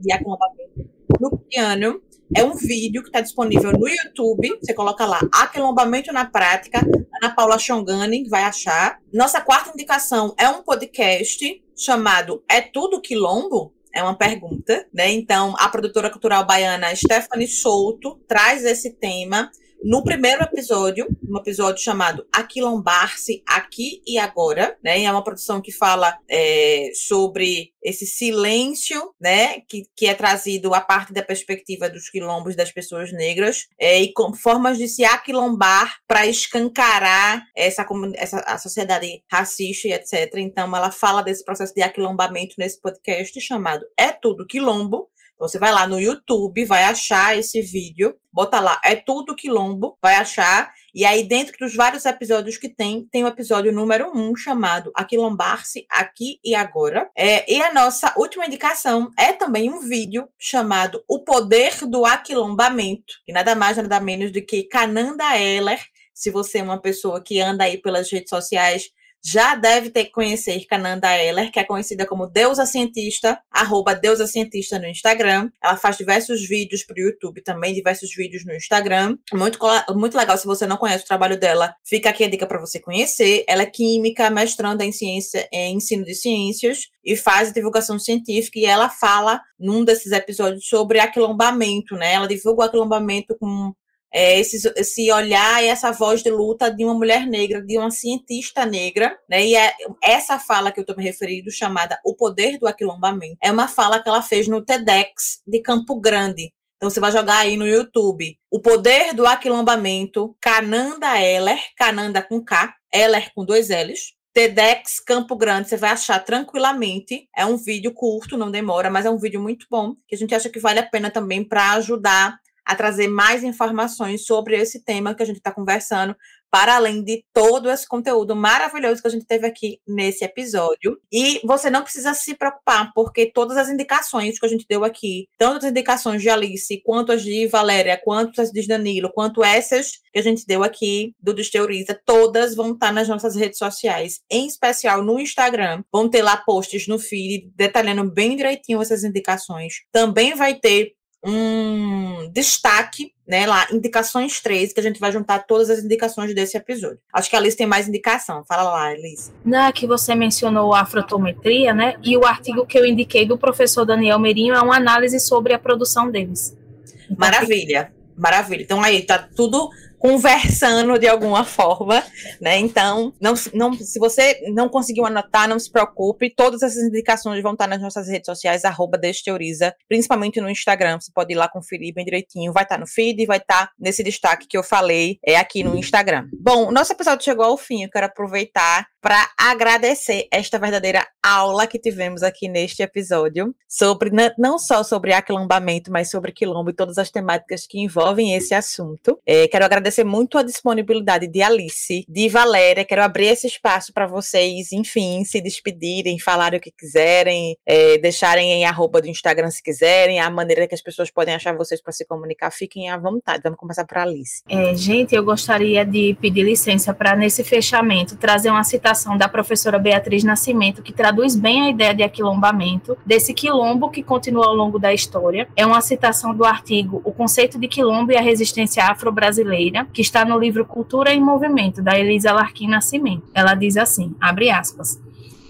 [0.00, 0.88] de aquilombamento
[1.20, 2.00] no piano
[2.34, 4.58] é um vídeo que está disponível no YouTube.
[4.60, 6.80] Você coloca lá Aquilombamento na Prática,
[7.22, 9.00] Ana Paula Chongani vai achar.
[9.12, 13.72] Nossa quarta indicação é um podcast chamado É Tudo Quilombo?
[13.94, 15.10] É uma pergunta, né?
[15.10, 19.50] Então, a produtora cultural baiana Stephanie Souto traz esse tema
[19.82, 25.02] no primeiro episódio, um episódio chamado Aquilombar-se Aqui e Agora, né?
[25.04, 29.60] É uma produção que fala é, sobre esse silêncio, né?
[29.68, 34.12] Que, que é trazido a partir da perspectiva dos quilombos das pessoas negras é, e
[34.12, 40.34] com formas de se aquilombar para escancarar essa, essa a sociedade racista e etc.
[40.36, 45.08] Então, ela fala desse processo de aquilombamento nesse podcast chamado É Tudo Quilombo,
[45.38, 50.16] você vai lá no YouTube, vai achar esse vídeo, bota lá, é tudo quilombo, vai
[50.16, 50.72] achar.
[50.94, 55.86] E aí, dentro dos vários episódios que tem, tem o episódio número um, chamado Aquilombar-se
[55.90, 57.08] Aqui e Agora.
[57.16, 63.14] É, e a nossa última indicação é também um vídeo chamado O Poder do Aquilombamento,
[63.24, 65.80] que nada mais, nada menos do que Cananda Heller.
[66.12, 68.90] Se você é uma pessoa que anda aí pelas redes sociais
[69.24, 74.26] já deve ter que conhecer Cananda Eller, que é conhecida como Deusa Cientista, arroba Deusa
[74.26, 75.50] Cientista no Instagram.
[75.62, 79.16] Ela faz diversos vídeos para o YouTube também, diversos vídeos no Instagram.
[79.32, 79.58] Muito,
[79.94, 82.80] muito legal, se você não conhece o trabalho dela, fica aqui a dica para você
[82.80, 83.44] conhecer.
[83.48, 88.66] Ela é química, mestranda em ciência, em ensino de ciências e faz divulgação científica e
[88.66, 92.14] ela fala num desses episódios sobre aquilombamento, né?
[92.14, 93.72] Ela divulga o aquilombamento com
[94.12, 97.90] é, esse, esse olhar e essa voz de luta de uma mulher negra, de uma
[97.90, 99.44] cientista negra, né?
[99.46, 103.50] E é essa fala que eu estou me referindo, chamada O Poder do Aquilombamento, é
[103.50, 106.52] uma fala que ela fez no TEDx de Campo Grande.
[106.76, 112.42] Então você vai jogar aí no YouTube O Poder do Aquilombamento, Cananda Eller, Cananda com
[112.42, 114.16] K, Eller com dois L's.
[114.32, 117.28] TEDx Campo Grande, você vai achar tranquilamente.
[117.36, 120.32] É um vídeo curto, não demora, mas é um vídeo muito bom, que a gente
[120.32, 122.38] acha que vale a pena também para ajudar
[122.68, 126.14] a trazer mais informações sobre esse tema que a gente está conversando,
[126.50, 130.98] para além de todo esse conteúdo maravilhoso que a gente teve aqui nesse episódio.
[131.10, 135.28] E você não precisa se preocupar, porque todas as indicações que a gente deu aqui,
[135.38, 139.92] tanto as indicações de Alice, quanto as de Valéria, quanto as de Danilo, quanto essas
[140.12, 144.46] que a gente deu aqui do Desteoriza, todas vão estar nas nossas redes sociais, em
[144.46, 145.82] especial no Instagram.
[145.90, 149.84] Vão ter lá posts no feed detalhando bem direitinho essas indicações.
[149.90, 155.68] Também vai ter um destaque, né, lá, indicações 3, que a gente vai juntar todas
[155.68, 157.00] as indicações desse episódio.
[157.12, 158.44] Acho que a Alice tem mais indicação.
[158.44, 159.32] Fala lá, Alice.
[159.44, 163.84] Na que você mencionou a afrotometria, né, e o artigo que eu indiquei do professor
[163.84, 166.56] Daniel Meirinho é uma análise sobre a produção deles.
[167.04, 167.92] Então, Maravilha.
[168.16, 168.62] Maravilha.
[168.62, 172.02] Então aí tá tudo conversando de alguma forma,
[172.40, 172.58] né?
[172.58, 177.52] Então, não, não, se você não conseguiu anotar, não se preocupe, todas essas indicações vão
[177.52, 181.92] estar nas nossas redes sociais, arroba Desteoriza, principalmente no Instagram, você pode ir lá conferir
[181.92, 185.64] bem direitinho, vai estar no feed, vai estar nesse destaque que eu falei, é aqui
[185.64, 186.26] no Instagram.
[186.40, 191.78] Bom, nosso episódio chegou ao fim, eu quero aproveitar para agradecer esta verdadeira aula que
[191.78, 197.10] tivemos aqui neste episódio, sobre não só sobre aquilombamento, mas sobre quilombo e todas as
[197.10, 199.18] temáticas que envolvem esse assunto.
[199.26, 204.06] É, quero agradecer muito a disponibilidade de Alice, de Valéria, quero abrir esse espaço para
[204.06, 209.62] vocês, enfim, se despedirem, falarem o que quiserem, é, deixarem em arroba do Instagram se
[209.62, 213.42] quiserem, a maneira que as pessoas podem achar vocês para se comunicar, fiquem à vontade.
[213.42, 214.42] Vamos começar para Alice.
[214.48, 219.78] É, gente, eu gostaria de pedir licença para, nesse fechamento, trazer uma citação da professora
[219.78, 224.78] Beatriz Nascimento, que traduz bem a ideia de aquilombamento, desse quilombo que continua ao longo
[224.78, 225.48] da história.
[225.56, 230.24] É uma citação do artigo O Conceito de Quilombo e a Resistência Afro-Brasileira, que está
[230.24, 233.24] no livro Cultura em Movimento, da Elisa Larquim Nascimento.
[233.34, 235.00] Ela diz assim, abre aspas,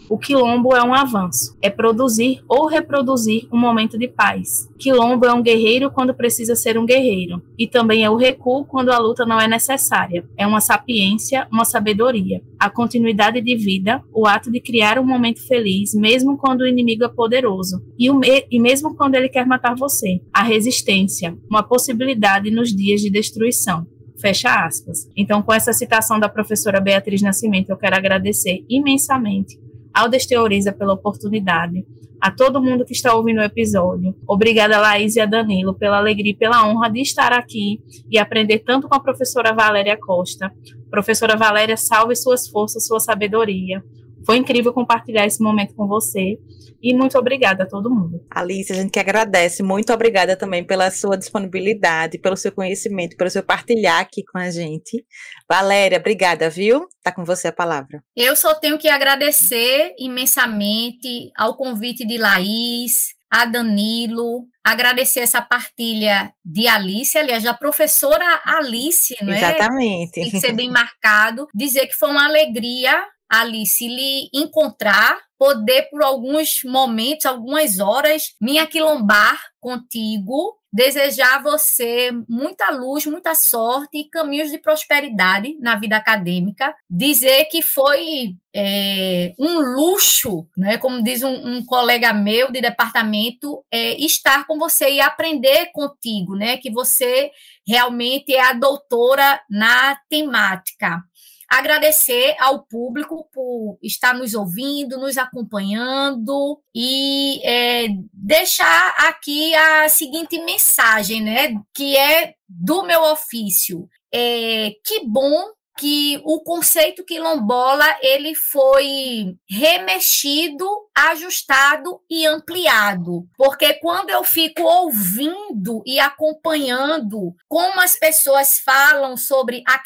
[0.09, 4.66] o quilombo é um avanço, é produzir ou reproduzir um momento de paz.
[4.79, 8.91] Quilombo é um guerreiro quando precisa ser um guerreiro, e também é o recuo quando
[8.91, 10.24] a luta não é necessária.
[10.37, 15.47] É uma sapiência, uma sabedoria, a continuidade de vida, o ato de criar um momento
[15.47, 19.76] feliz, mesmo quando o inimigo é poderoso, e, me e mesmo quando ele quer matar
[19.76, 20.22] você.
[20.33, 23.87] A resistência, uma possibilidade nos dias de destruição.
[24.20, 25.08] Fecha aspas.
[25.16, 29.58] Então, com essa citação da professora Beatriz Nascimento, eu quero agradecer imensamente
[29.94, 31.84] ao Desteoriza pela oportunidade,
[32.20, 34.14] a todo mundo que está ouvindo o episódio.
[34.26, 38.60] Obrigada, Laís e a Danilo, pela alegria e pela honra de estar aqui e aprender
[38.60, 40.52] tanto com a professora Valéria Costa.
[40.90, 43.84] Professora Valéria, salve suas forças, sua sabedoria.
[44.29, 46.37] Foi incrível compartilhar esse momento com você
[46.83, 48.22] e muito obrigada a todo mundo.
[48.31, 49.62] Alice, a gente que agradece.
[49.62, 54.51] Muito obrigada também pela sua disponibilidade, pelo seu conhecimento, pelo seu partilhar aqui com a
[54.51, 55.03] gente.
[55.51, 56.87] Valéria, obrigada, viu?
[57.03, 58.05] Tá com você a palavra.
[58.14, 66.35] Eu só tenho que agradecer imensamente ao convite de Laís, a Danilo, agradecer essa partilha
[66.45, 69.39] de Alice, aliás, da professora Alice, não é?
[69.39, 70.12] Exatamente.
[70.12, 71.47] Tem que ser bem marcado.
[71.55, 78.59] Dizer que foi uma alegria Alice, lhe encontrar, poder por alguns momentos, algumas horas, me
[78.59, 85.97] aquilombar contigo, desejar a você muita luz, muita sorte e caminhos de prosperidade na vida
[85.97, 86.74] acadêmica.
[86.91, 93.64] Dizer que foi é, um luxo, né, como diz um, um colega meu de departamento,
[93.72, 97.31] é, estar com você e aprender contigo, né, que você
[97.66, 101.03] realmente é a doutora na temática
[101.49, 110.38] agradecer ao público por estar nos ouvindo, nos acompanhando e é, deixar aqui a seguinte
[110.42, 113.88] mensagem, né, que é do meu ofício.
[114.12, 124.11] É, que bom que o conceito quilombola ele foi remexido, ajustado e ampliado, porque quando
[124.11, 129.79] eu fico ouvindo e acompanhando como as pessoas falam sobre a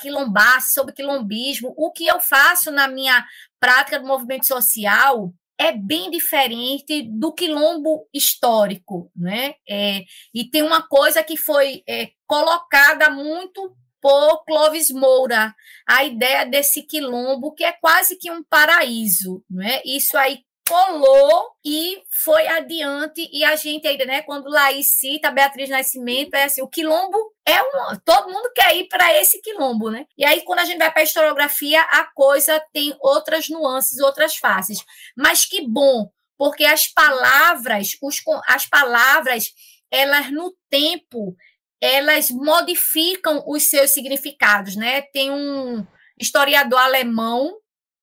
[0.63, 3.25] sobre quilombismo, o que eu faço na minha
[3.61, 9.55] prática do movimento social, é bem diferente do quilombo histórico, né?
[9.69, 10.03] É,
[10.35, 15.55] e tem uma coisa que foi é, colocada muito por Clovis Moura,
[15.89, 19.81] a ideia desse quilombo que é quase que um paraíso, não é?
[19.87, 25.69] Isso aí colou e foi adiante e a gente ainda, né, quando Laís cita Beatriz
[25.69, 30.07] Nascimento, é assim, o quilombo é um, todo mundo quer ir para esse quilombo, né?
[30.17, 34.37] E aí quando a gente vai para a historiografia, a coisa tem outras nuances, outras
[34.37, 34.85] faces.
[35.17, 39.53] Mas que bom, porque as palavras, os, as palavras,
[39.91, 41.37] elas no tempo
[41.83, 45.03] elas modificam os seus significados, né?
[45.03, 45.85] Tem um
[46.17, 47.59] historiador alemão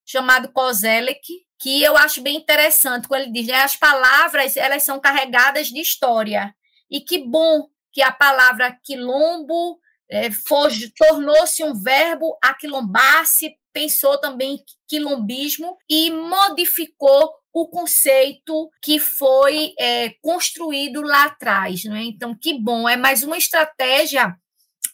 [0.06, 1.24] chamado Kozelek,
[1.58, 5.80] que eu acho bem interessante, quando ele diz, né, as palavras, elas são carregadas de
[5.80, 6.54] história.
[6.92, 9.80] E que bom que a palavra quilombo
[10.12, 10.30] é,
[10.98, 21.02] tornou-se um verbo aquilombar-se, pensou também quilombismo e modificou o conceito que foi é, construído
[21.02, 21.84] lá atrás.
[21.84, 22.04] Né?
[22.04, 24.36] Então, que bom, é mais uma estratégia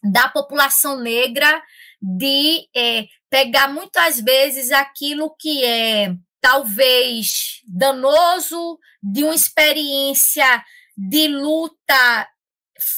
[0.03, 1.61] da população negra
[2.01, 10.63] de é, pegar muitas vezes aquilo que é talvez danoso de uma experiência
[10.95, 12.30] de luta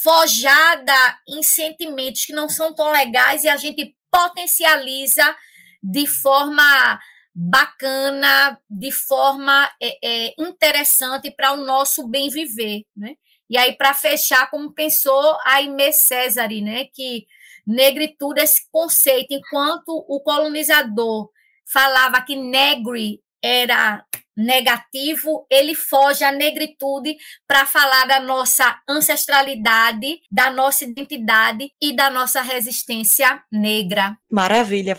[0.03, 0.93] forjada
[1.27, 5.35] em sentimentos que não são tão legais e a gente potencializa
[5.89, 6.99] de forma
[7.33, 13.15] bacana, de forma é, é, interessante para o nosso bem viver, né?
[13.49, 16.85] E aí, para fechar, como pensou a Inês César, né?
[16.93, 17.25] Que
[17.65, 21.29] negritude, esse conceito, enquanto o colonizador
[21.71, 24.05] falava que negre era
[24.37, 27.15] negativo, ele foge à negritude
[27.47, 34.15] para falar da nossa ancestralidade, da nossa identidade e da nossa resistência negra.
[34.31, 34.95] Maravilha,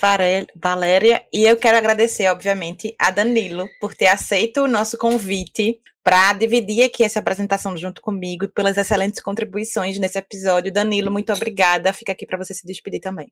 [0.57, 1.25] Valéria.
[1.33, 6.85] E eu quero agradecer, obviamente, a Danilo por ter aceito o nosso convite para dividir
[6.85, 10.73] aqui essa apresentação junto comigo e pelas excelentes contribuições nesse episódio.
[10.73, 11.93] Danilo, muito obrigada.
[11.93, 13.31] Fica aqui para você se despedir também.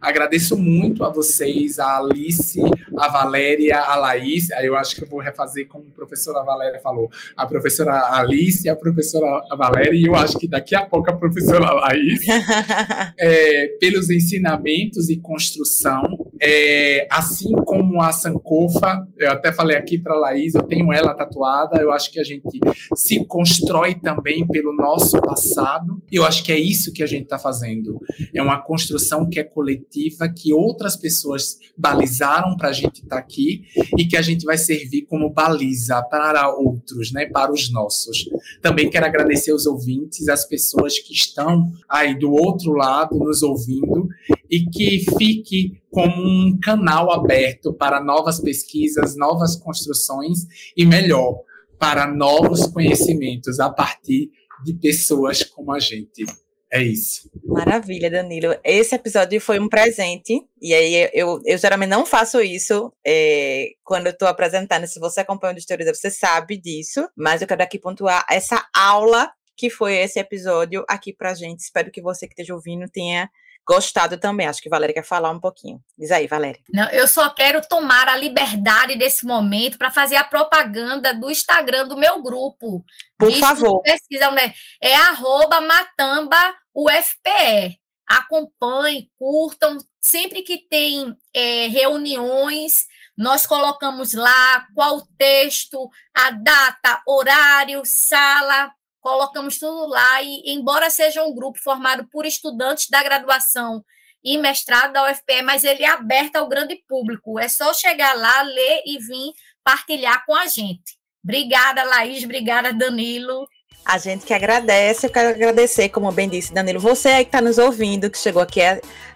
[0.00, 2.58] Agradeço muito a vocês, a Alice,
[2.96, 4.48] a Valéria, a Laís.
[4.62, 7.10] Eu acho que eu vou refazer como a professora Valéria falou.
[7.36, 11.70] A professora Alice, a professora Valéria, e eu acho que daqui a pouco a professora
[11.70, 12.20] Laís,
[13.20, 16.19] é, pelos ensinamentos e construção.
[16.42, 21.14] É, assim como a Sankofa, eu até falei aqui para a Laís, eu tenho ela
[21.14, 22.58] tatuada, eu acho que a gente
[22.94, 27.38] se constrói também pelo nosso passado, eu acho que é isso que a gente está
[27.38, 28.00] fazendo.
[28.34, 33.18] É uma construção que é coletiva, que outras pessoas balizaram para a gente estar tá
[33.18, 33.62] aqui,
[33.98, 38.28] e que a gente vai servir como baliza para outros, né, para os nossos.
[38.62, 44.08] Também quero agradecer os ouvintes, as pessoas que estão aí do outro lado nos ouvindo,
[44.50, 50.40] e que fique como um canal aberto para novas pesquisas, novas construções
[50.76, 51.42] e melhor,
[51.78, 54.30] para novos conhecimentos a partir
[54.64, 56.24] de pessoas como a gente.
[56.72, 57.28] É isso.
[57.44, 58.54] Maravilha, Danilo.
[58.62, 60.40] Esse episódio foi um presente.
[60.62, 64.86] E aí, eu, eu geralmente não faço isso é, quando eu estou apresentando.
[64.86, 67.08] Se você acompanha o Historiza, você sabe disso.
[67.16, 71.58] Mas eu quero aqui pontuar essa aula que foi esse episódio aqui pra gente.
[71.58, 73.28] Espero que você que esteja ouvindo tenha
[73.70, 74.48] gostado também.
[74.48, 75.80] Acho que Valéria quer falar um pouquinho.
[75.96, 76.60] Diz aí, Valéria.
[76.72, 81.86] Não, eu só quero tomar a liberdade desse momento para fazer a propaganda do Instagram
[81.86, 82.84] do meu grupo.
[83.16, 83.80] Por favor.
[83.82, 84.52] Pesquisa, né?
[84.82, 87.78] É arroba matamba UFPE.
[88.08, 89.78] Acompanhem, curtam.
[90.02, 92.86] Sempre que tem é, reuniões,
[93.16, 100.90] nós colocamos lá qual o texto, a data, horário, sala, colocamos tudo lá e, embora
[100.90, 103.84] seja um grupo formado por estudantes da graduação
[104.22, 107.38] e mestrado da UFPE, mas ele é aberto ao grande público.
[107.38, 109.32] É só chegar lá, ler e vir
[109.64, 110.98] partilhar com a gente.
[111.24, 112.24] Obrigada, Laís.
[112.24, 113.46] Obrigada, Danilo.
[113.84, 117.40] A gente que agradece, eu quero agradecer, como bem disse Danilo, você aí que está
[117.40, 118.60] nos ouvindo, que chegou aqui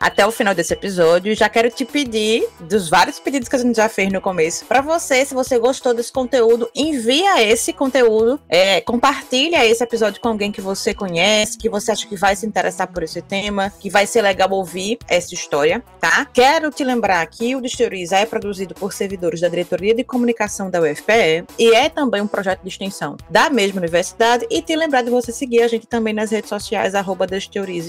[0.04, 1.34] até o final desse episódio.
[1.34, 4.82] Já quero te pedir, dos vários pedidos que a gente já fez no começo, para
[4.82, 10.52] você, se você gostou desse conteúdo, envia esse conteúdo, é, compartilha esse episódio com alguém
[10.52, 14.06] que você conhece, que você acha que vai se interessar por esse tema, que vai
[14.06, 16.26] ser legal ouvir essa história, tá?
[16.26, 20.82] Quero te lembrar que o Desteoriza é produzido por servidores da Diretoria de Comunicação da
[20.82, 25.08] UFPE e é também um projeto de extensão da mesma universidade e te lembrar de
[25.08, 27.26] você seguir a gente também nas redes sociais, arroba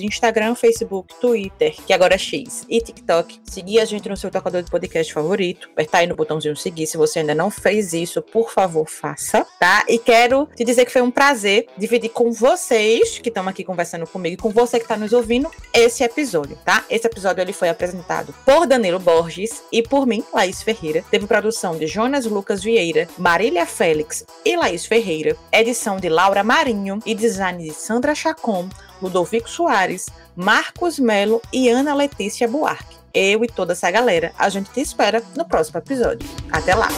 [0.02, 3.40] Instagram, Facebook, Twitter, que agora é X, e TikTok.
[3.46, 5.70] Seguir a gente no seu tocador de podcast favorito.
[5.72, 6.88] Apertar aí no botãozinho seguir.
[6.88, 9.86] Se você ainda não fez isso, por favor, faça, tá?
[9.88, 14.06] E quero te dizer que foi um prazer dividir com vocês, que estão aqui conversando
[14.06, 16.84] comigo, e com você que está nos ouvindo, esse episódio, tá?
[16.90, 21.06] Esse episódio ele foi apresentado por Danilo Borges e por mim, Laís Ferreira.
[21.10, 25.38] Teve produção de Jonas Lucas Vieira, Marília Félix e Laís Ferreira.
[25.52, 28.70] Edição de Laura Mar Marinho e design de Sandra Chacon,
[29.00, 32.98] Ludovico Soares, Marcos Melo e Ana Letícia Buarque.
[33.14, 36.28] Eu e toda essa galera, a gente te espera no próximo episódio.
[36.52, 36.90] Até lá!